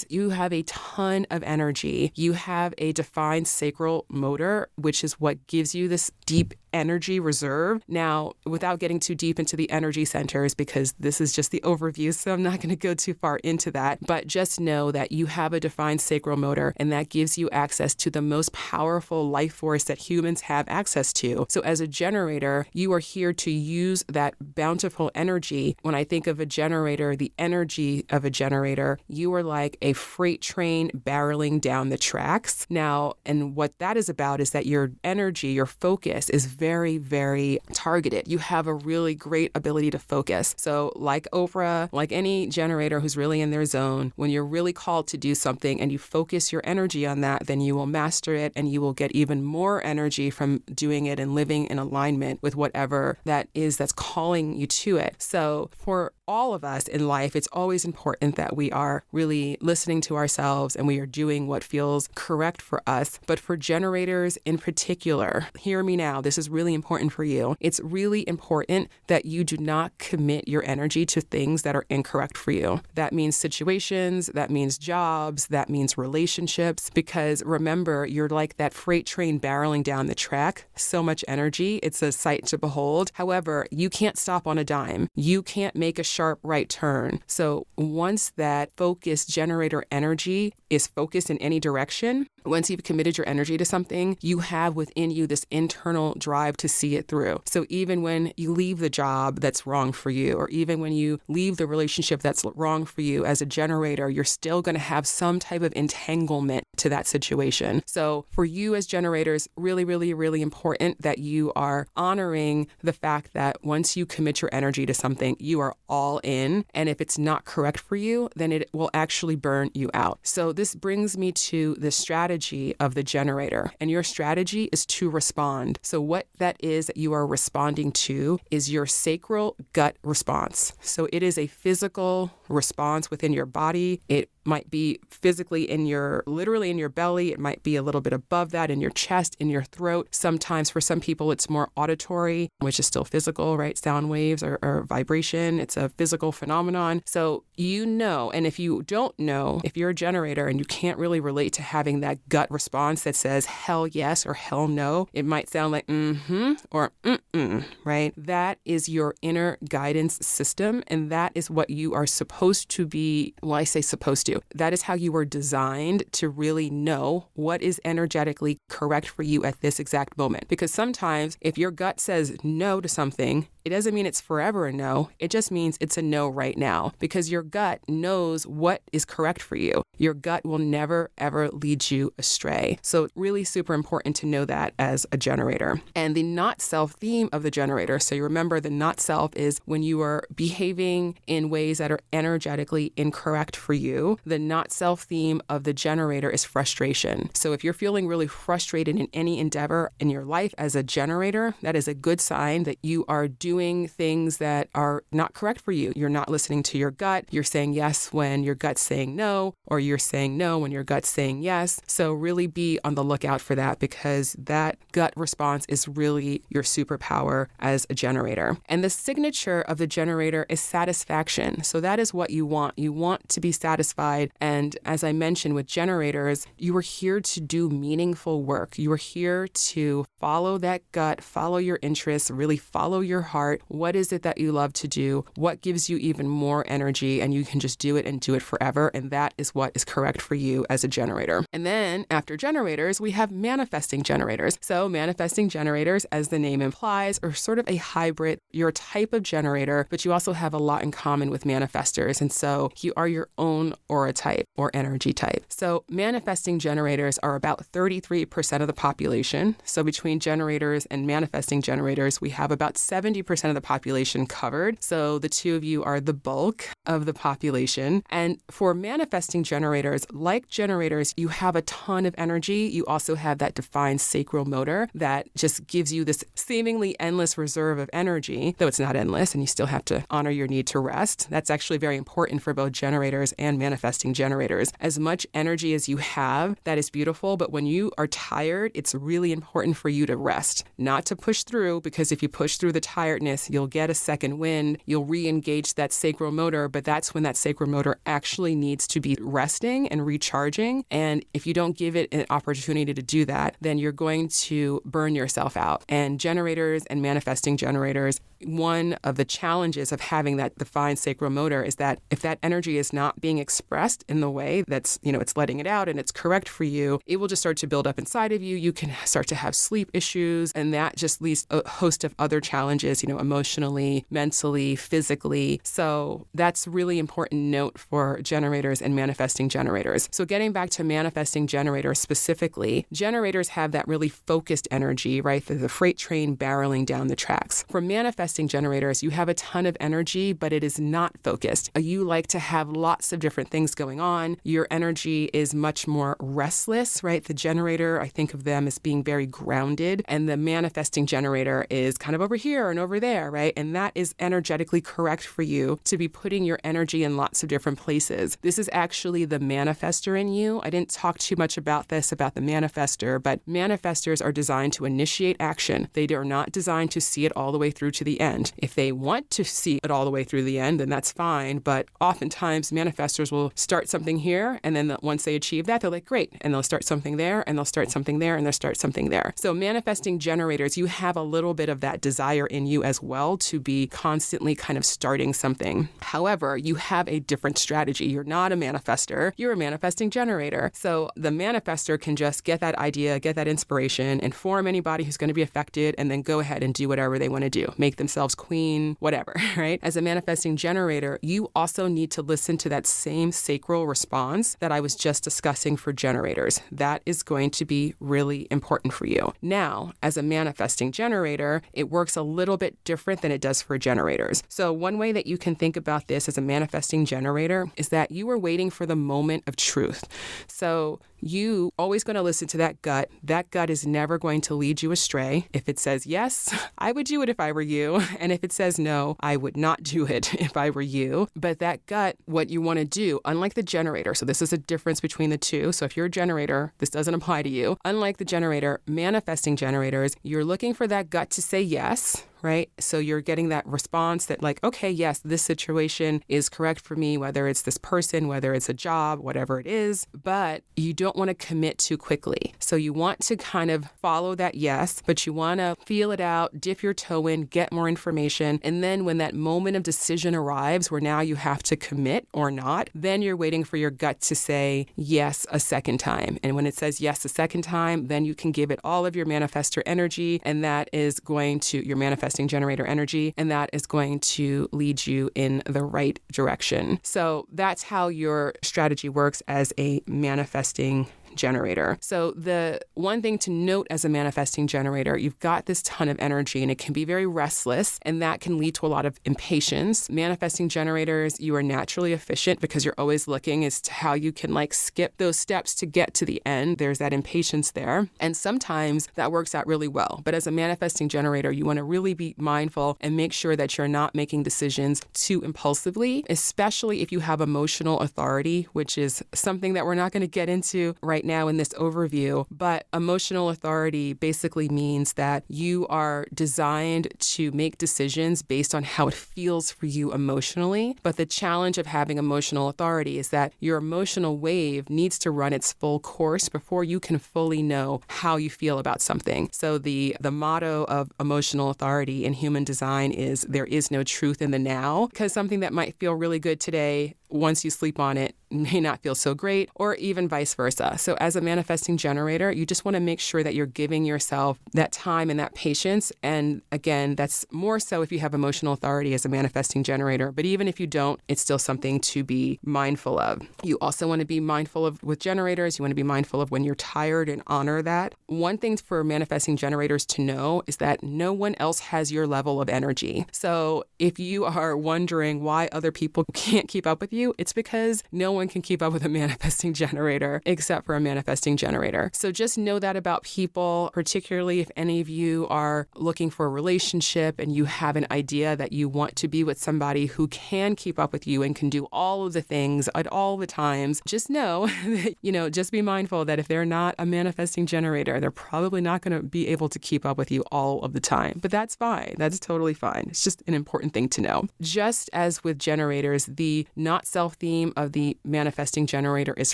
You 0.09 0.31
have 0.31 0.51
a 0.51 0.63
ton 0.63 1.25
of 1.31 1.43
energy. 1.43 2.11
You 2.15 2.33
have 2.33 2.73
a 2.77 2.91
defined 2.91 3.47
sacral 3.47 4.05
motor, 4.09 4.69
which 4.75 5.03
is 5.03 5.13
what 5.13 5.47
gives 5.47 5.73
you 5.73 5.87
this 5.87 6.11
deep 6.25 6.53
energy 6.73 7.19
reserve. 7.19 7.83
Now, 7.87 8.33
without 8.45 8.79
getting 8.79 8.99
too 8.99 9.15
deep 9.15 9.39
into 9.39 9.55
the 9.55 9.69
energy 9.69 10.05
centers, 10.05 10.53
because 10.53 10.93
this 10.99 11.21
is 11.21 11.33
just 11.33 11.51
the 11.51 11.61
overview, 11.61 12.13
so 12.13 12.33
I'm 12.33 12.43
not 12.43 12.57
going 12.57 12.69
to 12.69 12.75
go 12.75 12.93
too 12.93 13.13
far 13.13 13.37
into 13.37 13.71
that, 13.71 13.99
but 14.05 14.27
just 14.27 14.59
know 14.59 14.91
that 14.91 15.11
you 15.11 15.25
have 15.27 15.53
a 15.53 15.59
defined 15.59 16.01
sacral 16.01 16.37
motor, 16.37 16.73
and 16.77 16.91
that 16.91 17.09
gives 17.09 17.37
you 17.37 17.49
access 17.51 17.95
to 17.95 18.09
the 18.09 18.21
most 18.21 18.53
powerful 18.53 19.29
life 19.29 19.53
force 19.53 19.83
that 19.85 19.97
humans 19.97 20.41
have 20.41 20.67
access 20.67 21.13
to. 21.13 21.45
So, 21.49 21.61
as 21.61 21.81
a 21.81 21.87
generator, 21.87 22.65
you 22.73 22.93
are 22.93 22.99
here 22.99 23.33
to 23.33 23.51
use 23.51 24.03
that 24.07 24.35
bountiful 24.39 25.11
energy. 25.15 25.75
When 25.81 25.95
I 25.95 26.03
think 26.03 26.27
of 26.27 26.39
a 26.39 26.45
generator, 26.45 27.15
the 27.15 27.31
energy 27.37 28.05
of 28.09 28.25
a 28.25 28.29
generator, 28.29 28.99
you 29.07 29.33
are 29.33 29.43
like 29.43 29.77
a 29.81 29.93
freight 29.93 30.41
train 30.41 30.89
barreling 30.91 31.59
down 31.61 31.89
the 31.89 31.97
tracks. 31.97 32.65
Now, 32.69 33.13
and 33.25 33.55
what 33.55 33.77
that 33.79 33.97
is 33.97 34.09
about 34.09 34.39
is 34.39 34.51
that 34.51 34.65
your 34.65 34.91
energy, 35.03 35.49
your 35.49 35.65
focus 35.65 36.29
is 36.29 36.45
very, 36.61 36.99
very 36.99 37.57
targeted. 37.73 38.27
You 38.27 38.37
have 38.37 38.67
a 38.67 38.73
really 38.75 39.15
great 39.15 39.49
ability 39.55 39.89
to 39.89 39.97
focus. 39.97 40.53
So, 40.59 40.93
like 40.95 41.27
Oprah, 41.33 41.89
like 41.91 42.11
any 42.11 42.45
generator 42.45 42.99
who's 42.99 43.17
really 43.17 43.41
in 43.41 43.49
their 43.49 43.65
zone, 43.65 44.13
when 44.15 44.29
you're 44.29 44.45
really 44.45 44.71
called 44.71 45.07
to 45.07 45.17
do 45.17 45.33
something 45.33 45.81
and 45.81 45.91
you 45.91 45.97
focus 45.97 46.51
your 46.51 46.61
energy 46.63 47.03
on 47.07 47.21
that, 47.21 47.47
then 47.47 47.61
you 47.61 47.73
will 47.73 47.87
master 47.87 48.35
it 48.35 48.53
and 48.55 48.71
you 48.71 48.79
will 48.79 48.93
get 48.93 49.11
even 49.13 49.43
more 49.43 49.83
energy 49.83 50.29
from 50.29 50.59
doing 50.71 51.07
it 51.07 51.19
and 51.19 51.33
living 51.33 51.65
in 51.65 51.79
alignment 51.79 52.43
with 52.43 52.55
whatever 52.55 53.17
that 53.25 53.47
is 53.55 53.77
that's 53.77 53.91
calling 53.91 54.55
you 54.55 54.67
to 54.67 54.97
it. 54.97 55.15
So, 55.17 55.71
for 55.75 56.13
all 56.27 56.53
of 56.53 56.63
us 56.63 56.87
in 56.87 57.07
life, 57.07 57.35
it's 57.35 57.49
always 57.51 57.83
important 57.83 58.35
that 58.35 58.55
we 58.55 58.71
are 58.71 59.03
really 59.11 59.57
listening 59.61 59.99
to 59.99 60.15
ourselves 60.15 60.75
and 60.75 60.85
we 60.85 60.99
are 60.99 61.07
doing 61.07 61.47
what 61.47 61.63
feels 61.63 62.07
correct 62.13 62.61
for 62.61 62.83
us. 62.85 63.19
But 63.25 63.39
for 63.39 63.57
generators 63.57 64.37
in 64.45 64.59
particular, 64.59 65.47
hear 65.59 65.83
me 65.83 65.95
now, 65.97 66.21
this 66.21 66.37
is 66.37 66.50
really 66.51 66.73
important 66.73 67.13
for 67.13 67.23
you. 67.23 67.55
It's 67.59 67.79
really 67.79 68.27
important 68.27 68.89
that 69.07 69.25
you 69.25 69.43
do 69.43 69.57
not 69.57 69.97
commit 69.97 70.47
your 70.47 70.63
energy 70.65 71.05
to 71.07 71.21
things 71.21 71.61
that 71.63 71.75
are 71.75 71.85
incorrect 71.89 72.37
for 72.37 72.51
you. 72.51 72.81
That 72.95 73.13
means 73.13 73.35
situations, 73.35 74.27
that 74.27 74.49
means 74.49 74.77
jobs, 74.77 75.47
that 75.47 75.69
means 75.69 75.97
relationships, 75.97 76.89
because 76.93 77.43
remember, 77.45 78.05
you're 78.05 78.29
like 78.29 78.57
that 78.57 78.73
freight 78.73 79.05
train 79.05 79.39
barreling 79.39 79.83
down 79.83 80.07
the 80.07 80.15
track. 80.15 80.65
So 80.75 81.01
much 81.01 81.23
energy, 81.27 81.77
it's 81.77 82.01
a 82.01 82.11
sight 82.11 82.45
to 82.47 82.57
behold. 82.57 83.11
However, 83.13 83.65
you 83.71 83.89
can't 83.89 84.17
stop 84.17 84.47
on 84.47 84.57
a 84.57 84.63
dime. 84.63 85.07
You 85.15 85.41
can't 85.41 85.75
make 85.75 85.99
a 85.99 86.03
sharp 86.03 86.39
right 86.43 86.67
turn. 86.67 87.21
So 87.27 87.67
once 87.77 88.31
that 88.37 88.71
focus 88.75 89.25
generator 89.25 89.85
energy 89.91 90.53
is 90.69 90.87
focused 90.87 91.29
in 91.29 91.37
any 91.37 91.59
direction, 91.59 92.27
once 92.45 92.69
you've 92.69 92.83
committed 92.83 93.17
your 93.17 93.29
energy 93.29 93.57
to 93.57 93.65
something, 93.65 94.17
you 94.21 94.39
have 94.39 94.75
within 94.75 95.11
you 95.11 95.27
this 95.27 95.45
internal 95.51 96.15
drive 96.17 96.40
to 96.57 96.67
see 96.67 96.95
it 96.95 97.07
through. 97.07 97.41
So 97.45 97.65
even 97.69 98.01
when 98.01 98.33
you 98.37 98.53
leave 98.53 98.79
the 98.79 98.89
job 98.89 99.39
that's 99.39 99.65
wrong 99.65 99.91
for 99.91 100.09
you, 100.09 100.33
or 100.33 100.49
even 100.49 100.79
when 100.79 100.93
you 100.93 101.19
leave 101.27 101.57
the 101.57 101.67
relationship 101.67 102.21
that's 102.21 102.45
wrong 102.55 102.85
for 102.85 103.01
you 103.01 103.25
as 103.25 103.41
a 103.41 103.45
generator, 103.45 104.09
you're 104.09 104.23
still 104.23 104.61
going 104.61 104.75
to 104.75 104.79
have 104.79 105.07
some 105.07 105.39
type 105.39 105.61
of 105.61 105.73
entanglement 105.75 106.65
to 106.77 106.89
that 106.89 107.07
situation. 107.07 107.83
So 107.85 108.25
for 108.29 108.45
you 108.45 108.75
as 108.75 108.85
generators, 108.85 109.47
really, 109.55 109.85
really, 109.85 110.13
really 110.13 110.41
important 110.41 111.01
that 111.01 111.19
you 111.19 111.51
are 111.55 111.87
honoring 111.95 112.67
the 112.81 112.93
fact 112.93 113.33
that 113.33 113.63
once 113.63 113.95
you 113.95 114.05
commit 114.05 114.41
your 114.41 114.49
energy 114.51 114.85
to 114.85 114.93
something, 114.93 115.35
you 115.39 115.59
are 115.59 115.75
all 115.87 116.19
in. 116.23 116.65
And 116.73 116.89
if 116.89 117.01
it's 117.01 117.17
not 117.17 117.45
correct 117.45 117.79
for 117.79 117.95
you, 117.95 118.29
then 118.35 118.51
it 118.51 118.69
will 118.73 118.89
actually 118.93 119.35
burn 119.35 119.69
you 119.73 119.89
out. 119.93 120.19
So 120.23 120.51
this 120.51 120.75
brings 120.75 121.17
me 121.17 121.31
to 121.31 121.75
the 121.75 121.91
strategy 121.91 122.75
of 122.79 122.95
the 122.95 123.03
generator. 123.03 123.73
And 123.79 123.91
your 123.91 124.03
strategy 124.03 124.69
is 124.71 124.85
to 124.87 125.09
respond. 125.09 125.79
So 125.81 126.01
what 126.01 126.27
that 126.37 126.57
is 126.59 126.87
that 126.87 126.97
you 126.97 127.13
are 127.13 127.25
responding 127.25 127.91
to 127.91 128.39
is 128.49 128.71
your 128.71 128.85
sacral 128.85 129.55
gut 129.73 129.95
response. 130.03 130.73
So 130.81 131.07
it 131.11 131.23
is 131.23 131.37
a 131.37 131.47
physical 131.47 132.31
response 132.51 133.09
within 133.09 133.33
your 133.33 133.45
body. 133.45 134.01
It 134.07 134.29
might 134.43 134.71
be 134.71 134.99
physically 135.09 135.69
in 135.69 135.85
your, 135.85 136.23
literally 136.25 136.69
in 136.69 136.77
your 136.77 136.89
belly. 136.89 137.31
It 137.31 137.39
might 137.39 137.61
be 137.63 137.75
a 137.75 137.83
little 137.83 138.01
bit 138.01 138.13
above 138.13 138.51
that 138.51 138.71
in 138.71 138.81
your 138.81 138.89
chest, 138.91 139.35
in 139.39 139.49
your 139.49 139.63
throat. 139.63 140.07
Sometimes 140.11 140.69
for 140.69 140.81
some 140.81 140.99
people, 140.99 141.31
it's 141.31 141.49
more 141.49 141.69
auditory, 141.75 142.49
which 142.59 142.79
is 142.79 142.87
still 142.87 143.03
physical, 143.03 143.57
right? 143.57 143.77
Sound 143.77 144.09
waves 144.09 144.41
or, 144.41 144.57
or 144.61 144.83
vibration. 144.83 145.59
It's 145.59 145.77
a 145.77 145.89
physical 145.89 146.31
phenomenon. 146.31 147.03
So 147.05 147.43
you 147.55 147.85
know, 147.85 148.31
and 148.31 148.47
if 148.47 148.57
you 148.57 148.81
don't 148.83 149.17
know, 149.19 149.61
if 149.63 149.77
you're 149.77 149.91
a 149.91 149.95
generator 149.95 150.47
and 150.47 150.57
you 150.57 150.65
can't 150.65 150.97
really 150.97 151.19
relate 151.19 151.53
to 151.53 151.61
having 151.61 151.99
that 151.99 152.27
gut 152.27 152.49
response 152.49 153.03
that 153.03 153.15
says 153.15 153.45
hell 153.45 153.87
yes 153.87 154.25
or 154.25 154.33
hell 154.33 154.67
no, 154.67 155.07
it 155.13 155.25
might 155.25 155.49
sound 155.49 155.71
like 155.71 155.85
mm 155.87 156.17
hmm 156.17 156.53
or 156.71 156.91
mm 157.03 157.19
mm, 157.33 157.63
right? 157.83 158.13
That 158.17 158.57
is 158.65 158.89
your 158.89 159.13
inner 159.21 159.57
guidance 159.69 160.25
system. 160.25 160.83
And 160.87 161.11
that 161.11 161.31
is 161.35 161.49
what 161.49 161.69
you 161.69 161.93
are 161.93 162.07
supposed 162.07 162.40
to 162.41 162.87
be, 162.87 163.35
well, 163.43 163.53
I 163.53 163.63
say 163.65 163.81
supposed 163.81 164.25
to 164.25 164.41
that 164.55 164.73
is 164.73 164.81
how 164.81 164.95
you 164.95 165.11
were 165.11 165.25
designed 165.25 166.03
to 166.13 166.27
really 166.27 166.71
know 166.71 167.27
what 167.33 167.61
is 167.61 167.79
energetically 167.85 168.57
correct 168.67 169.07
for 169.07 169.21
you 169.21 169.43
at 169.43 169.61
this 169.61 169.79
exact 169.79 170.17
moment. 170.17 170.47
Because 170.47 170.71
sometimes 170.73 171.37
if 171.39 171.55
your 171.55 171.69
gut 171.69 171.99
says 171.99 172.35
no 172.43 172.81
to 172.81 172.87
something, 172.87 173.47
it 173.63 173.69
doesn't 173.69 173.93
mean 173.93 174.05
it's 174.05 174.21
forever 174.21 174.65
a 174.67 174.73
no. 174.73 175.09
It 175.19 175.29
just 175.29 175.51
means 175.51 175.77
it's 175.79 175.97
a 175.97 176.01
no 176.01 176.27
right 176.27 176.57
now 176.57 176.93
because 176.99 177.31
your 177.31 177.43
gut 177.43 177.79
knows 177.87 178.47
what 178.47 178.81
is 178.91 179.05
correct 179.05 179.41
for 179.41 179.55
you. 179.55 179.83
Your 179.97 180.13
gut 180.13 180.45
will 180.45 180.57
never, 180.57 181.11
ever 181.17 181.49
lead 181.49 181.91
you 181.91 182.11
astray. 182.17 182.79
So, 182.81 183.07
really 183.15 183.43
super 183.43 183.73
important 183.73 184.15
to 184.17 184.25
know 184.25 184.45
that 184.45 184.73
as 184.79 185.05
a 185.11 185.17
generator. 185.17 185.79
And 185.95 186.15
the 186.15 186.23
not 186.23 186.59
self 186.61 186.93
theme 186.93 187.29
of 187.31 187.43
the 187.43 187.51
generator. 187.51 187.99
So, 187.99 188.15
you 188.15 188.23
remember 188.23 188.59
the 188.59 188.71
not 188.71 188.99
self 188.99 189.35
is 189.35 189.59
when 189.65 189.83
you 189.83 190.01
are 190.01 190.23
behaving 190.33 191.19
in 191.27 191.51
ways 191.51 191.77
that 191.77 191.91
are 191.91 191.99
energetically 192.11 192.93
incorrect 192.97 193.55
for 193.55 193.73
you. 193.73 194.17
The 194.25 194.39
not 194.39 194.71
self 194.71 195.03
theme 195.03 195.41
of 195.49 195.65
the 195.65 195.73
generator 195.73 196.31
is 196.31 196.43
frustration. 196.43 197.29
So, 197.35 197.53
if 197.53 197.63
you're 197.63 197.73
feeling 197.73 198.07
really 198.07 198.27
frustrated 198.27 198.97
in 198.97 199.07
any 199.13 199.39
endeavor 199.39 199.91
in 199.99 200.09
your 200.09 200.25
life 200.25 200.55
as 200.57 200.75
a 200.75 200.81
generator, 200.81 201.53
that 201.61 201.75
is 201.75 201.87
a 201.87 201.93
good 201.93 202.19
sign 202.19 202.63
that 202.63 202.77
you 202.81 203.05
are 203.07 203.27
doing 203.27 203.50
things 203.51 204.37
that 204.37 204.69
are 204.73 205.03
not 205.11 205.33
correct 205.33 205.61
for 205.61 205.71
you. 205.71 205.93
You're 205.95 206.09
not 206.09 206.29
listening 206.29 206.63
to 206.63 206.77
your 206.77 206.91
gut. 206.91 207.25
You're 207.31 207.43
saying 207.43 207.73
yes 207.73 208.11
when 208.13 208.43
your 208.43 208.55
gut's 208.55 208.81
saying 208.81 209.15
no, 209.15 209.53
or 209.65 209.79
you're 209.79 209.97
saying 209.97 210.37
no 210.37 210.57
when 210.59 210.71
your 210.71 210.83
gut's 210.83 211.09
saying 211.09 211.41
yes. 211.41 211.81
So, 211.87 212.13
really 212.13 212.47
be 212.47 212.79
on 212.83 212.95
the 212.95 213.03
lookout 213.03 213.41
for 213.41 213.55
that 213.55 213.79
because 213.79 214.35
that 214.39 214.77
gut 214.91 215.13
response 215.15 215.65
is 215.67 215.87
really 215.87 216.43
your 216.49 216.63
superpower 216.63 217.47
as 217.59 217.85
a 217.89 217.93
generator. 217.93 218.57
And 218.67 218.83
the 218.83 218.89
signature 218.89 219.61
of 219.61 219.77
the 219.77 219.87
generator 219.87 220.45
is 220.49 220.61
satisfaction. 220.61 221.63
So, 221.63 221.79
that 221.81 221.99
is 221.99 222.13
what 222.13 222.29
you 222.29 222.45
want. 222.45 222.77
You 222.77 222.93
want 222.93 223.29
to 223.29 223.39
be 223.39 223.51
satisfied. 223.51 224.31
And 224.39 224.77
as 224.85 225.03
I 225.03 225.11
mentioned 225.11 225.55
with 225.55 225.67
generators, 225.67 226.47
you 226.57 226.75
are 226.77 226.81
here 226.81 227.19
to 227.21 227.41
do 227.41 227.69
meaningful 227.69 228.43
work. 228.43 228.77
You 228.77 228.91
are 228.91 228.97
here 228.97 229.47
to 229.47 230.05
follow 230.19 230.57
that 230.59 230.89
gut, 230.91 231.21
follow 231.21 231.57
your 231.57 231.79
interests, 231.81 232.31
really 232.31 232.57
follow 232.57 232.99
your 233.01 233.21
heart. 233.41 233.61
What 233.69 233.95
is 233.95 234.13
it 234.13 234.21
that 234.21 234.37
you 234.37 234.51
love 234.51 234.71
to 234.73 234.87
do? 234.87 235.25
What 235.35 235.61
gives 235.61 235.89
you 235.89 235.97
even 235.97 236.27
more 236.27 236.63
energy? 236.67 237.21
And 237.21 237.33
you 237.33 237.43
can 237.43 237.59
just 237.59 237.79
do 237.79 237.95
it 237.95 238.05
and 238.05 238.21
do 238.21 238.35
it 238.35 238.43
forever. 238.43 238.91
And 238.93 239.09
that 239.09 239.33
is 239.39 239.55
what 239.55 239.71
is 239.73 239.83
correct 239.83 240.21
for 240.21 240.35
you 240.35 240.63
as 240.69 240.83
a 240.83 240.87
generator. 240.87 241.43
And 241.51 241.65
then 241.65 242.05
after 242.11 242.37
generators, 242.37 243.01
we 243.01 243.11
have 243.11 243.31
manifesting 243.31 244.03
generators. 244.03 244.59
So, 244.61 244.87
manifesting 244.87 245.49
generators, 245.49 246.05
as 246.11 246.27
the 246.27 246.37
name 246.37 246.61
implies, 246.61 247.19
are 247.23 247.33
sort 247.33 247.57
of 247.57 247.67
a 247.67 247.77
hybrid. 247.77 248.37
You're 248.51 248.69
a 248.69 248.73
type 248.73 249.11
of 249.11 249.23
generator, 249.23 249.87
but 249.89 250.05
you 250.05 250.13
also 250.13 250.33
have 250.33 250.53
a 250.53 250.59
lot 250.59 250.83
in 250.83 250.91
common 250.91 251.31
with 251.31 251.43
manifestors. 251.45 252.21
And 252.21 252.31
so, 252.31 252.69
you 252.81 252.93
are 252.95 253.07
your 253.07 253.27
own 253.39 253.73
aura 253.89 254.13
type 254.13 254.45
or 254.55 254.69
energy 254.75 255.13
type. 255.13 255.45
So, 255.49 255.83
manifesting 255.89 256.59
generators 256.59 257.17
are 257.23 257.35
about 257.35 257.65
33% 257.73 258.61
of 258.61 258.67
the 258.67 258.73
population. 258.87 259.55
So, 259.63 259.83
between 259.83 260.19
generators 260.19 260.85
and 260.91 261.07
manifesting 261.07 261.63
generators, 261.63 262.21
we 262.21 262.29
have 262.29 262.51
about 262.51 262.75
70% 262.75 263.30
of 263.35 263.55
the 263.55 263.61
population 263.61 264.25
covered. 264.25 264.81
So, 264.83 265.19
the 265.19 265.29
two 265.29 265.55
of 265.55 265.63
you 265.63 265.83
are 265.83 265.99
the 265.99 266.13
bulk 266.13 266.65
of 266.85 267.05
the 267.05 267.13
population. 267.13 268.03
And 268.09 268.39
for 268.49 268.73
manifesting 268.73 269.43
generators, 269.43 270.05
like 270.11 270.47
generators, 270.47 271.13
you 271.17 271.29
have 271.29 271.55
a 271.55 271.61
ton 271.63 272.05
of 272.05 272.15
energy. 272.17 272.69
You 272.71 272.85
also 272.85 273.15
have 273.15 273.37
that 273.39 273.55
defined 273.55 274.01
sacral 274.01 274.45
motor 274.45 274.89
that 274.93 275.27
just 275.35 275.67
gives 275.67 275.93
you 275.93 276.03
this 276.03 276.23
seemingly 276.35 276.99
endless 276.99 277.37
reserve 277.37 277.79
of 277.79 277.89
energy, 277.93 278.55
though 278.57 278.67
it's 278.67 278.79
not 278.79 278.95
endless 278.95 279.33
and 279.33 279.41
you 279.41 279.47
still 279.47 279.65
have 279.67 279.85
to 279.85 280.03
honor 280.09 280.29
your 280.29 280.47
need 280.47 280.67
to 280.67 280.79
rest. 280.79 281.27
That's 281.29 281.49
actually 281.49 281.77
very 281.77 281.97
important 281.97 282.41
for 282.41 282.53
both 282.53 282.71
generators 282.71 283.33
and 283.33 283.57
manifesting 283.57 284.13
generators. 284.13 284.71
As 284.79 284.99
much 284.99 285.27
energy 285.33 285.73
as 285.73 285.87
you 285.87 285.97
have, 285.97 286.57
that 286.63 286.77
is 286.77 286.89
beautiful, 286.89 287.37
but 287.37 287.51
when 287.51 287.65
you 287.65 287.91
are 287.97 288.07
tired, 288.07 288.71
it's 288.73 288.95
really 288.95 289.31
important 289.31 289.77
for 289.77 289.89
you 289.89 290.05
to 290.05 290.17
rest, 290.17 290.65
not 290.77 291.05
to 291.05 291.15
push 291.15 291.43
through, 291.43 291.81
because 291.81 292.11
if 292.11 292.21
you 292.21 292.29
push 292.29 292.57
through 292.57 292.71
the 292.71 292.81
tiredness, 293.21 293.49
you'll 293.49 293.67
get 293.67 293.89
a 293.89 293.93
second 293.93 294.39
wind, 294.39 294.77
you'll 294.85 295.05
re 295.05 295.27
engage 295.27 295.75
that 295.75 295.93
sacral 295.93 296.31
motor, 296.31 296.67
but 296.67 296.83
that's 296.83 297.13
when 297.13 297.23
that 297.23 297.37
sacral 297.37 297.69
motor 297.69 297.97
actually 298.05 298.55
needs 298.55 298.87
to 298.87 298.99
be 298.99 299.17
resting 299.19 299.87
and 299.89 300.05
recharging. 300.05 300.83
And 300.89 301.23
if 301.33 301.45
you 301.45 301.53
don't 301.53 301.77
give 301.77 301.95
it 301.95 302.13
an 302.13 302.25
opportunity 302.29 302.93
to 302.93 303.01
do 303.01 303.25
that, 303.25 303.55
then 303.61 303.77
you're 303.77 303.91
going 303.91 304.29
to 304.29 304.81
burn 304.85 305.15
yourself 305.15 305.55
out. 305.55 305.83
And 305.87 306.19
generators 306.19 306.85
and 306.87 307.01
manifesting 307.01 307.57
generators, 307.57 308.19
one 308.43 308.93
of 309.03 309.17
the 309.17 309.25
challenges 309.25 309.91
of 309.91 310.01
having 310.01 310.37
that 310.37 310.57
defined 310.57 310.97
sacral 310.97 311.29
motor 311.29 311.63
is 311.63 311.75
that 311.75 311.99
if 312.09 312.21
that 312.21 312.39
energy 312.41 312.77
is 312.77 312.91
not 312.91 313.21
being 313.21 313.37
expressed 313.37 314.03
in 314.09 314.19
the 314.19 314.29
way 314.29 314.63
that's, 314.67 314.97
you 315.03 315.11
know, 315.11 315.19
it's 315.19 315.37
letting 315.37 315.59
it 315.59 315.67
out 315.67 315.87
and 315.87 315.99
it's 315.99 316.11
correct 316.11 316.49
for 316.49 316.63
you, 316.63 316.99
it 317.05 317.17
will 317.17 317.27
just 317.27 317.41
start 317.41 317.57
to 317.57 317.67
build 317.67 317.85
up 317.85 317.99
inside 317.99 318.31
of 318.31 318.41
you. 318.41 318.55
You 318.55 318.73
can 318.73 318.91
start 319.05 319.27
to 319.27 319.35
have 319.35 319.55
sleep 319.55 319.91
issues, 319.93 320.51
and 320.53 320.73
that 320.73 320.95
just 320.95 321.21
leads 321.21 321.45
a 321.49 321.67
host 321.67 322.03
of 322.03 322.15
other 322.17 322.41
challenges, 322.41 323.03
you 323.03 323.09
know, 323.09 323.10
emotionally, 323.19 324.05
mentally, 324.09 324.75
physically. 324.75 325.61
So 325.63 326.27
that's 326.33 326.67
really 326.67 326.99
important 326.99 327.41
note 327.43 327.77
for 327.77 328.21
generators 328.21 328.81
and 328.81 328.95
manifesting 328.95 329.49
generators. 329.49 330.07
So 330.11 330.25
getting 330.25 330.51
back 330.51 330.69
to 330.71 330.83
manifesting 330.83 331.47
generators 331.47 331.99
specifically, 331.99 332.85
generators 332.91 333.49
have 333.49 333.71
that 333.71 333.87
really 333.87 334.09
focused 334.09 334.67
energy, 334.71 335.21
right? 335.21 335.45
The, 335.45 335.55
the 335.55 335.69
freight 335.69 335.97
train 335.97 336.37
barreling 336.37 336.85
down 336.85 337.07
the 337.07 337.15
tracks. 337.15 337.65
For 337.69 337.81
manifesting 337.81 338.47
generators, 338.47 339.03
you 339.03 339.09
have 339.11 339.29
a 339.29 339.33
ton 339.33 339.65
of 339.65 339.75
energy, 339.79 340.33
but 340.33 340.53
it 340.53 340.63
is 340.63 340.79
not 340.79 341.15
focused. 341.23 341.71
Uh, 341.75 341.79
you 341.79 342.03
like 342.03 342.27
to 342.27 342.39
have 342.39 342.69
lots 342.69 343.11
of 343.11 343.19
different 343.19 343.49
things 343.49 343.75
going 343.75 343.99
on. 343.99 344.37
Your 344.43 344.67
energy 344.71 345.29
is 345.33 345.53
much 345.53 345.87
more 345.87 346.15
restless, 346.19 347.03
right? 347.03 347.23
The 347.23 347.33
generator, 347.33 347.99
I 347.99 348.07
think 348.07 348.33
of 348.33 348.43
them 348.43 348.67
as 348.67 348.77
being 348.77 349.03
very 349.03 349.25
grounded, 349.25 350.03
and 350.07 350.29
the 350.29 350.37
manifesting 350.37 351.05
generator 351.05 351.65
is 351.69 351.97
kind 351.97 352.15
of 352.15 352.21
over 352.21 352.35
here 352.35 352.69
and 352.69 352.79
over 352.79 352.99
there, 353.01 353.29
right? 353.29 353.53
And 353.57 353.75
that 353.75 353.91
is 353.95 354.15
energetically 354.19 354.81
correct 354.81 355.25
for 355.25 355.41
you 355.41 355.79
to 355.85 355.97
be 355.97 356.07
putting 356.07 356.43
your 356.43 356.59
energy 356.63 357.03
in 357.03 357.17
lots 357.17 357.43
of 357.43 357.49
different 357.49 357.79
places. 357.79 358.37
This 358.41 358.57
is 358.57 358.69
actually 358.71 359.25
the 359.25 359.39
manifester 359.39 360.19
in 360.19 360.29
you. 360.29 360.61
I 360.63 360.69
didn't 360.69 360.91
talk 360.91 361.17
too 361.17 361.35
much 361.35 361.57
about 361.57 361.89
this, 361.89 362.11
about 362.11 362.35
the 362.35 362.41
manifester, 362.41 363.21
but 363.21 363.45
manifestors 363.45 364.23
are 364.23 364.31
designed 364.31 364.73
to 364.73 364.85
initiate 364.85 365.37
action. 365.39 365.89
They 365.93 366.07
are 366.13 366.25
not 366.25 366.51
designed 366.51 366.91
to 366.91 367.01
see 367.01 367.25
it 367.25 367.35
all 367.35 367.51
the 367.51 367.57
way 367.57 367.71
through 367.71 367.91
to 367.91 368.03
the 368.03 368.21
end. 368.21 368.53
If 368.57 368.75
they 368.75 368.91
want 368.91 369.29
to 369.31 369.43
see 369.43 369.79
it 369.83 369.91
all 369.91 370.05
the 370.05 370.11
way 370.11 370.23
through 370.23 370.43
the 370.43 370.59
end, 370.59 370.79
then 370.79 370.89
that's 370.89 371.11
fine. 371.11 371.59
But 371.59 371.87
oftentimes, 371.99 372.71
manifestors 372.71 373.31
will 373.31 373.51
start 373.55 373.89
something 373.89 374.19
here, 374.19 374.59
and 374.63 374.75
then 374.75 374.95
once 375.01 375.25
they 375.25 375.35
achieve 375.35 375.65
that, 375.65 375.81
they're 375.81 375.89
like, 375.89 376.05
great. 376.05 376.33
And 376.41 376.53
they'll 376.53 376.63
start 376.63 376.83
something 376.83 377.17
there, 377.17 377.43
and 377.47 377.57
they'll 377.57 377.65
start 377.65 377.89
something 377.91 378.19
there, 378.19 378.35
and 378.35 378.45
they'll 378.45 378.53
start 378.53 378.77
something 378.77 379.09
there. 379.09 379.33
So, 379.35 379.53
manifesting 379.53 380.19
generators, 380.19 380.77
you 380.77 380.85
have 380.85 381.15
a 381.15 381.23
little 381.23 381.53
bit 381.53 381.69
of 381.69 381.79
that 381.81 382.01
desire 382.01 382.45
in 382.45 382.67
you 382.67 382.83
as 382.83 382.90
well 382.99 383.37
to 383.37 383.59
be 383.59 383.85
constantly 383.85 384.55
kind 384.55 384.75
of 384.75 384.83
starting 384.83 385.33
something. 385.33 385.87
However, 386.01 386.57
you 386.57 386.75
have 386.75 387.07
a 387.07 387.19
different 387.19 387.59
strategy. 387.59 388.05
You're 388.05 388.23
not 388.23 388.51
a 388.51 388.55
manifester, 388.55 389.33
you're 389.37 389.51
a 389.51 389.57
manifesting 389.57 390.09
generator. 390.09 390.71
So, 390.73 391.11
the 391.15 391.29
manifester 391.29 392.01
can 392.01 392.15
just 392.15 392.43
get 392.43 392.59
that 392.61 392.75
idea, 392.79 393.19
get 393.19 393.35
that 393.35 393.47
inspiration, 393.47 394.19
inform 394.21 394.65
anybody 394.65 395.03
who's 395.03 395.17
going 395.17 395.27
to 395.27 395.33
be 395.33 395.43
affected, 395.43 395.93
and 395.99 396.09
then 396.09 396.23
go 396.23 396.39
ahead 396.39 396.63
and 396.63 396.73
do 396.73 396.87
whatever 396.87 397.19
they 397.19 397.29
want 397.29 397.43
to 397.43 397.49
do. 397.49 397.71
Make 397.77 397.97
themselves 397.97 398.33
queen, 398.33 398.97
whatever, 398.99 399.35
right? 399.57 399.79
As 399.83 399.95
a 399.95 400.01
manifesting 400.01 400.55
generator, 400.55 401.19
you 401.21 401.51
also 401.55 401.87
need 401.87 402.09
to 402.11 402.21
listen 402.21 402.57
to 402.57 402.69
that 402.69 402.87
same 402.87 403.31
sacral 403.31 403.85
response 403.85 404.57
that 404.59 404.71
I 404.71 404.79
was 404.79 404.95
just 404.95 405.23
discussing 405.23 405.77
for 405.77 405.93
generators. 405.93 406.61
That 406.71 407.01
is 407.05 407.21
going 407.21 407.51
to 407.51 407.65
be 407.65 407.93
really 407.99 408.47
important 408.49 408.93
for 408.93 409.05
you. 409.05 409.33
Now, 409.41 409.93
as 410.01 410.17
a 410.17 410.23
manifesting 410.23 410.91
generator, 410.91 411.61
it 411.73 411.89
works 411.89 412.15
a 412.15 412.21
little 412.21 412.57
bit 412.57 412.70
different 412.83 413.21
than 413.21 413.31
it 413.31 413.41
does 413.41 413.61
for 413.61 413.77
generators. 413.77 414.43
So, 414.49 414.71
one 414.73 414.97
way 414.97 415.11
that 415.11 415.27
you 415.27 415.37
can 415.37 415.55
think 415.55 415.77
about 415.77 416.07
this 416.07 416.27
as 416.27 416.37
a 416.37 416.41
manifesting 416.41 417.05
generator 417.05 417.67
is 417.77 417.89
that 417.89 418.11
you 418.11 418.29
are 418.29 418.37
waiting 418.37 418.69
for 418.69 418.85
the 418.85 418.95
moment 418.95 419.43
of 419.47 419.55
truth. 419.55 420.03
So, 420.47 420.99
you 421.21 421.71
always 421.77 422.03
going 422.03 422.15
to 422.15 422.21
listen 422.21 422.47
to 422.49 422.57
that 422.57 422.81
gut. 422.81 423.09
That 423.23 423.51
gut 423.51 423.69
is 423.69 423.85
never 423.85 424.17
going 424.17 424.41
to 424.41 424.55
lead 424.55 424.81
you 424.81 424.91
astray. 424.91 425.47
If 425.53 425.69
it 425.69 425.79
says 425.79 426.05
yes, 426.05 426.53
I 426.77 426.91
would 426.91 427.05
do 427.05 427.21
it 427.21 427.29
if 427.29 427.39
I 427.39 427.51
were 427.51 427.61
you. 427.61 428.01
And 428.21 428.31
if 428.31 428.43
it 428.43 428.51
says 428.51 428.77
no, 428.77 429.15
I 429.19 429.35
would 429.35 429.57
not 429.57 429.81
do 429.81 430.05
it 430.05 430.33
if 430.35 430.55
I 430.55 430.69
were 430.69 430.81
you. 430.81 431.27
But 431.35 431.59
that 431.59 431.85
gut, 431.87 432.17
what 432.25 432.49
you 432.49 432.61
want 432.61 432.77
to 432.77 432.85
do, 432.85 433.19
unlike 433.25 433.55
the 433.55 433.63
generator, 433.63 434.13
so 434.13 434.25
this 434.25 434.41
is 434.41 434.53
a 434.53 434.57
difference 434.57 435.01
between 435.01 435.31
the 435.31 435.37
two. 435.37 435.71
So 435.71 435.85
if 435.85 435.97
you're 435.97 436.05
a 436.05 436.09
generator, 436.09 436.73
this 436.77 436.89
doesn't 436.89 437.13
apply 437.13 437.43
to 437.43 437.49
you. 437.49 437.77
Unlike 437.83 438.17
the 438.17 438.25
generator, 438.25 438.79
manifesting 438.85 439.55
generators, 439.55 440.15
you're 440.21 440.45
looking 440.45 440.73
for 440.73 440.87
that 440.87 441.09
gut 441.09 441.31
to 441.31 441.41
say 441.41 441.61
yes, 441.61 442.25
right? 442.43 442.69
So 442.79 442.97
you're 442.97 443.21
getting 443.21 443.49
that 443.49 443.65
response 443.67 444.25
that, 444.25 444.41
like, 444.41 444.63
okay, 444.63 444.89
yes, 444.89 445.19
this 445.19 445.41
situation 445.41 446.23
is 446.27 446.49
correct 446.49 446.81
for 446.81 446.95
me, 446.95 447.17
whether 447.17 447.47
it's 447.47 447.63
this 447.63 447.77
person, 447.77 448.27
whether 448.27 448.53
it's 448.53 448.69
a 448.69 448.73
job, 448.73 449.19
whatever 449.19 449.59
it 449.59 449.67
is, 449.67 450.07
but 450.13 450.63
you 450.75 450.93
don't 450.93 451.15
want 451.15 451.29
to 451.29 451.33
commit 451.33 451.77
too 451.77 451.97
quickly. 451.97 452.53
So 452.59 452.75
you 452.75 452.93
want 452.93 453.19
to 453.21 453.35
kind 453.35 453.71
of 453.71 453.85
follow 454.01 454.35
that 454.35 454.55
yes, 454.55 455.01
but 455.05 455.25
you 455.25 455.33
want 455.33 455.59
to 455.59 455.75
feel 455.85 456.11
it 456.11 456.19
out, 456.19 456.59
dip 456.59 456.81
your 456.83 456.93
toe 456.93 457.27
in, 457.27 457.43
get 457.43 457.71
more 457.71 457.87
information. 457.87 458.59
And 458.63 458.83
then 458.83 459.05
when 459.05 459.17
that 459.17 459.35
moment 459.35 459.75
of 459.75 459.83
decision 459.83 460.35
arrives 460.35 460.89
where 460.89 461.01
now 461.01 461.19
you 461.21 461.35
have 461.35 461.63
to 461.63 461.75
commit 461.75 462.27
or 462.33 462.51
not, 462.51 462.89
then 462.93 463.21
you're 463.21 463.37
waiting 463.37 463.63
for 463.63 463.77
your 463.77 463.91
gut 463.91 464.21
to 464.21 464.35
say 464.35 464.85
yes 464.95 465.45
a 465.51 465.59
second 465.59 465.99
time. 465.99 466.37
And 466.43 466.55
when 466.55 466.65
it 466.65 466.75
says 466.75 467.01
yes 467.01 467.25
a 467.25 467.29
second 467.29 467.63
time, 467.63 468.07
then 468.07 468.25
you 468.25 468.35
can 468.35 468.51
give 468.51 468.71
it 468.71 468.79
all 468.83 469.05
of 469.05 469.15
your 469.15 469.25
manifestor 469.25 469.81
energy, 469.85 470.41
and 470.43 470.63
that 470.63 470.89
is 470.91 471.19
going 471.19 471.59
to 471.59 471.85
your 471.85 471.97
manifest 471.97 472.30
generator 472.39 472.85
energy, 472.85 473.33
and 473.37 473.51
that 473.51 473.69
is 473.73 473.85
going 473.85 474.19
to 474.19 474.67
lead 474.71 475.05
you 475.05 475.29
in 475.35 475.63
the 475.65 475.83
right 475.83 476.19
direction. 476.31 476.99
So 477.03 477.47
that's 477.51 477.83
how 477.83 478.07
your 478.07 478.53
strategy 478.63 479.09
works 479.09 479.41
as 479.47 479.73
a 479.77 480.01
manifesting 480.07 481.07
generator. 481.35 481.97
So, 482.01 482.31
the 482.31 482.81
one 482.93 483.21
thing 483.21 483.37
to 483.39 483.51
note 483.51 483.87
as 483.89 484.05
a 484.05 484.09
manifesting 484.09 484.67
generator, 484.67 485.17
you've 485.17 485.39
got 485.39 485.65
this 485.65 485.81
ton 485.83 486.09
of 486.09 486.19
energy 486.19 486.61
and 486.61 486.71
it 486.71 486.77
can 486.77 486.93
be 486.93 487.05
very 487.05 487.25
restless, 487.25 487.99
and 488.03 488.21
that 488.21 488.41
can 488.41 488.57
lead 488.57 488.75
to 488.75 488.85
a 488.85 488.87
lot 488.87 489.05
of 489.05 489.19
impatience. 489.25 490.09
Manifesting 490.09 490.69
generators, 490.69 491.39
you 491.39 491.55
are 491.55 491.63
naturally 491.63 492.13
efficient 492.13 492.59
because 492.59 492.85
you're 492.85 492.95
always 492.97 493.27
looking 493.27 493.65
as 493.65 493.81
to 493.81 493.93
how 493.93 494.13
you 494.13 494.31
can 494.31 494.53
like 494.53 494.73
skip 494.73 495.17
those 495.17 495.37
steps 495.37 495.73
to 495.75 495.85
get 495.85 496.13
to 496.15 496.25
the 496.25 496.41
end. 496.45 496.77
There's 496.77 496.99
that 496.99 497.13
impatience 497.13 497.71
there. 497.71 498.09
And 498.19 498.35
sometimes 498.35 499.07
that 499.15 499.31
works 499.31 499.55
out 499.55 499.67
really 499.67 499.87
well. 499.87 500.21
But 500.23 500.33
as 500.33 500.47
a 500.47 500.51
manifesting 500.51 501.09
generator, 501.09 501.51
you 501.51 501.65
want 501.65 501.77
to 501.77 501.83
really 501.83 502.13
be 502.13 502.35
mindful 502.37 502.97
and 503.01 503.17
make 503.17 503.33
sure 503.33 503.55
that 503.55 503.77
you're 503.77 503.87
not 503.87 504.15
making 504.15 504.43
decisions 504.43 505.01
too 505.13 505.41
impulsively, 505.41 506.25
especially 506.29 507.01
if 507.01 507.11
you 507.11 507.19
have 507.19 507.41
emotional 507.41 507.99
authority, 507.99 508.67
which 508.73 508.97
is 508.97 509.23
something 509.33 509.73
that 509.73 509.85
we're 509.85 509.95
not 509.95 510.11
going 510.11 510.21
to 510.21 510.27
get 510.27 510.49
into 510.49 510.95
right 511.01 511.20
right 511.21 511.27
now 511.27 511.47
in 511.47 511.57
this 511.57 511.69
overview, 511.69 512.45
but 512.49 512.87
emotional 512.93 513.49
authority 513.49 514.13
basically 514.13 514.69
means 514.69 515.13
that 515.13 515.43
you 515.47 515.85
are 515.87 516.25
designed 516.33 517.07
to 517.19 517.51
make 517.51 517.77
decisions 517.77 518.41
based 518.41 518.73
on 518.73 518.83
how 518.83 519.07
it 519.07 519.13
feels 519.13 519.71
for 519.71 519.85
you 519.85 520.13
emotionally. 520.13 520.97
But 521.03 521.17
the 521.17 521.25
challenge 521.27 521.77
of 521.77 521.85
having 521.85 522.17
emotional 522.17 522.69
authority 522.69 523.19
is 523.19 523.29
that 523.29 523.53
your 523.59 523.77
emotional 523.77 524.37
wave 524.37 524.89
needs 524.89 525.19
to 525.19 525.29
run 525.29 525.53
its 525.53 525.73
full 525.73 525.99
course 525.99 526.49
before 526.49 526.83
you 526.83 526.99
can 526.99 527.19
fully 527.19 527.61
know 527.61 528.01
how 528.07 528.37
you 528.37 528.49
feel 528.49 528.79
about 528.79 529.01
something. 529.01 529.49
So 529.51 529.77
the 529.77 530.17
the 530.19 530.31
motto 530.31 530.85
of 530.85 531.11
emotional 531.19 531.69
authority 531.69 532.25
in 532.25 532.33
human 532.33 532.63
design 532.63 533.11
is 533.11 533.41
there 533.41 533.65
is 533.65 533.91
no 533.91 534.03
truth 534.03 534.41
in 534.41 534.51
the 534.51 534.59
now 534.59 535.07
because 535.07 535.33
something 535.33 535.59
that 535.59 535.73
might 535.73 535.95
feel 535.99 536.15
really 536.15 536.39
good 536.39 536.59
today 536.59 537.15
once 537.29 537.63
you 537.63 537.69
sleep 537.69 537.99
on 537.99 538.17
it 538.17 538.35
may 538.51 538.79
not 538.79 539.01
feel 539.01 539.15
so 539.15 539.33
great, 539.33 539.69
or 539.75 539.95
even 539.95 540.27
vice 540.27 540.53
versa. 540.53 540.97
So, 540.97 541.15
as 541.19 541.35
a 541.35 541.41
manifesting 541.41 541.97
generator, 541.97 542.51
you 542.51 542.65
just 542.65 542.85
want 542.85 542.95
to 542.95 543.01
make 543.01 543.19
sure 543.19 543.43
that 543.43 543.55
you're 543.55 543.65
giving 543.65 544.05
yourself 544.05 544.59
that 544.73 544.91
time 544.91 545.29
and 545.29 545.39
that 545.39 545.55
patience. 545.55 546.11
And 546.23 546.61
again, 546.71 547.15
that's 547.15 547.45
more 547.51 547.79
so 547.79 548.01
if 548.01 548.11
you 548.11 548.19
have 548.19 548.33
emotional 548.33 548.73
authority 548.73 549.13
as 549.13 549.25
a 549.25 549.29
manifesting 549.29 549.83
generator. 549.83 550.31
But 550.31 550.45
even 550.45 550.67
if 550.67 550.79
you 550.79 550.87
don't, 550.87 551.19
it's 551.27 551.41
still 551.41 551.59
something 551.59 551.99
to 552.01 552.23
be 552.23 552.59
mindful 552.63 553.19
of. 553.19 553.41
You 553.63 553.77
also 553.79 554.07
want 554.07 554.19
to 554.19 554.25
be 554.25 554.39
mindful 554.39 554.85
of 554.85 555.01
with 555.03 555.19
generators, 555.19 555.77
you 555.77 555.83
want 555.83 555.91
to 555.91 555.95
be 555.95 556.03
mindful 556.03 556.41
of 556.41 556.51
when 556.51 556.63
you're 556.63 556.75
tired 556.75 557.29
and 557.29 557.41
honor 557.47 557.81
that. 557.81 558.15
One 558.27 558.57
thing 558.57 558.77
for 558.77 559.03
manifesting 559.03 559.57
generators 559.57 560.05
to 560.07 560.21
know 560.21 560.63
is 560.67 560.77
that 560.77 561.03
no 561.03 561.33
one 561.33 561.55
else 561.59 561.79
has 561.79 562.11
your 562.11 562.27
level 562.27 562.61
of 562.61 562.69
energy. 562.69 563.25
So, 563.31 563.83
if 563.99 564.19
you 564.19 564.45
are 564.45 564.75
wondering 564.75 565.43
why 565.43 565.69
other 565.71 565.91
people 565.91 566.25
can't 566.33 566.67
keep 566.67 566.87
up 566.87 567.01
with 567.01 567.13
you, 567.13 567.33
it's 567.37 567.53
because 567.53 568.03
no 568.11 568.31
one 568.31 568.40
one 568.41 568.47
can 568.47 568.61
keep 568.63 568.81
up 568.81 568.91
with 568.91 569.05
a 569.05 569.09
manifesting 569.09 569.73
generator 569.73 570.41
except 570.45 570.85
for 570.85 570.95
a 570.95 570.99
manifesting 570.99 571.55
generator. 571.57 572.09
So 572.13 572.31
just 572.31 572.57
know 572.57 572.79
that 572.79 572.95
about 572.95 573.23
people, 573.23 573.91
particularly 573.93 574.59
if 574.61 574.71
any 574.75 574.99
of 574.99 575.07
you 575.07 575.47
are 575.49 575.87
looking 575.95 576.31
for 576.31 576.47
a 576.47 576.49
relationship 576.49 577.39
and 577.39 577.55
you 577.55 577.65
have 577.65 577.95
an 577.95 578.07
idea 578.09 578.55
that 578.55 578.71
you 578.71 578.89
want 578.89 579.15
to 579.17 579.27
be 579.27 579.43
with 579.43 579.59
somebody 579.59 580.07
who 580.07 580.27
can 580.29 580.75
keep 580.75 580.97
up 580.97 581.13
with 581.13 581.27
you 581.27 581.43
and 581.43 581.55
can 581.55 581.69
do 581.69 581.85
all 581.91 582.25
of 582.25 582.33
the 582.33 582.41
things 582.41 582.89
at 582.95 583.05
all 583.07 583.37
the 583.37 583.45
times. 583.45 584.01
Just 584.07 584.29
know 584.29 584.65
that, 584.85 585.15
you 585.21 585.31
know, 585.31 585.49
just 585.49 585.71
be 585.71 585.83
mindful 585.83 586.25
that 586.25 586.39
if 586.39 586.47
they're 586.47 586.65
not 586.65 586.95
a 586.97 587.05
manifesting 587.05 587.67
generator, 587.67 588.19
they're 588.19 588.31
probably 588.31 588.81
not 588.81 589.01
going 589.01 589.15
to 589.15 589.21
be 589.21 589.47
able 589.49 589.69
to 589.69 589.77
keep 589.77 590.03
up 590.03 590.17
with 590.17 590.31
you 590.31 590.43
all 590.51 590.81
of 590.81 590.93
the 590.93 590.99
time. 590.99 591.39
But 591.41 591.51
that's 591.51 591.75
fine. 591.75 592.15
That's 592.17 592.39
totally 592.39 592.73
fine. 592.73 593.05
It's 593.09 593.23
just 593.23 593.43
an 593.45 593.53
important 593.53 593.93
thing 593.93 594.09
to 594.09 594.21
know. 594.21 594.47
Just 594.61 595.11
as 595.13 595.43
with 595.43 595.59
generators, 595.59 596.25
the 596.25 596.67
not 596.75 597.05
self 597.05 597.35
theme 597.35 597.71
of 597.77 597.91
the 597.91 598.17
manifesting 598.31 598.87
generator 598.87 599.33
is 599.37 599.53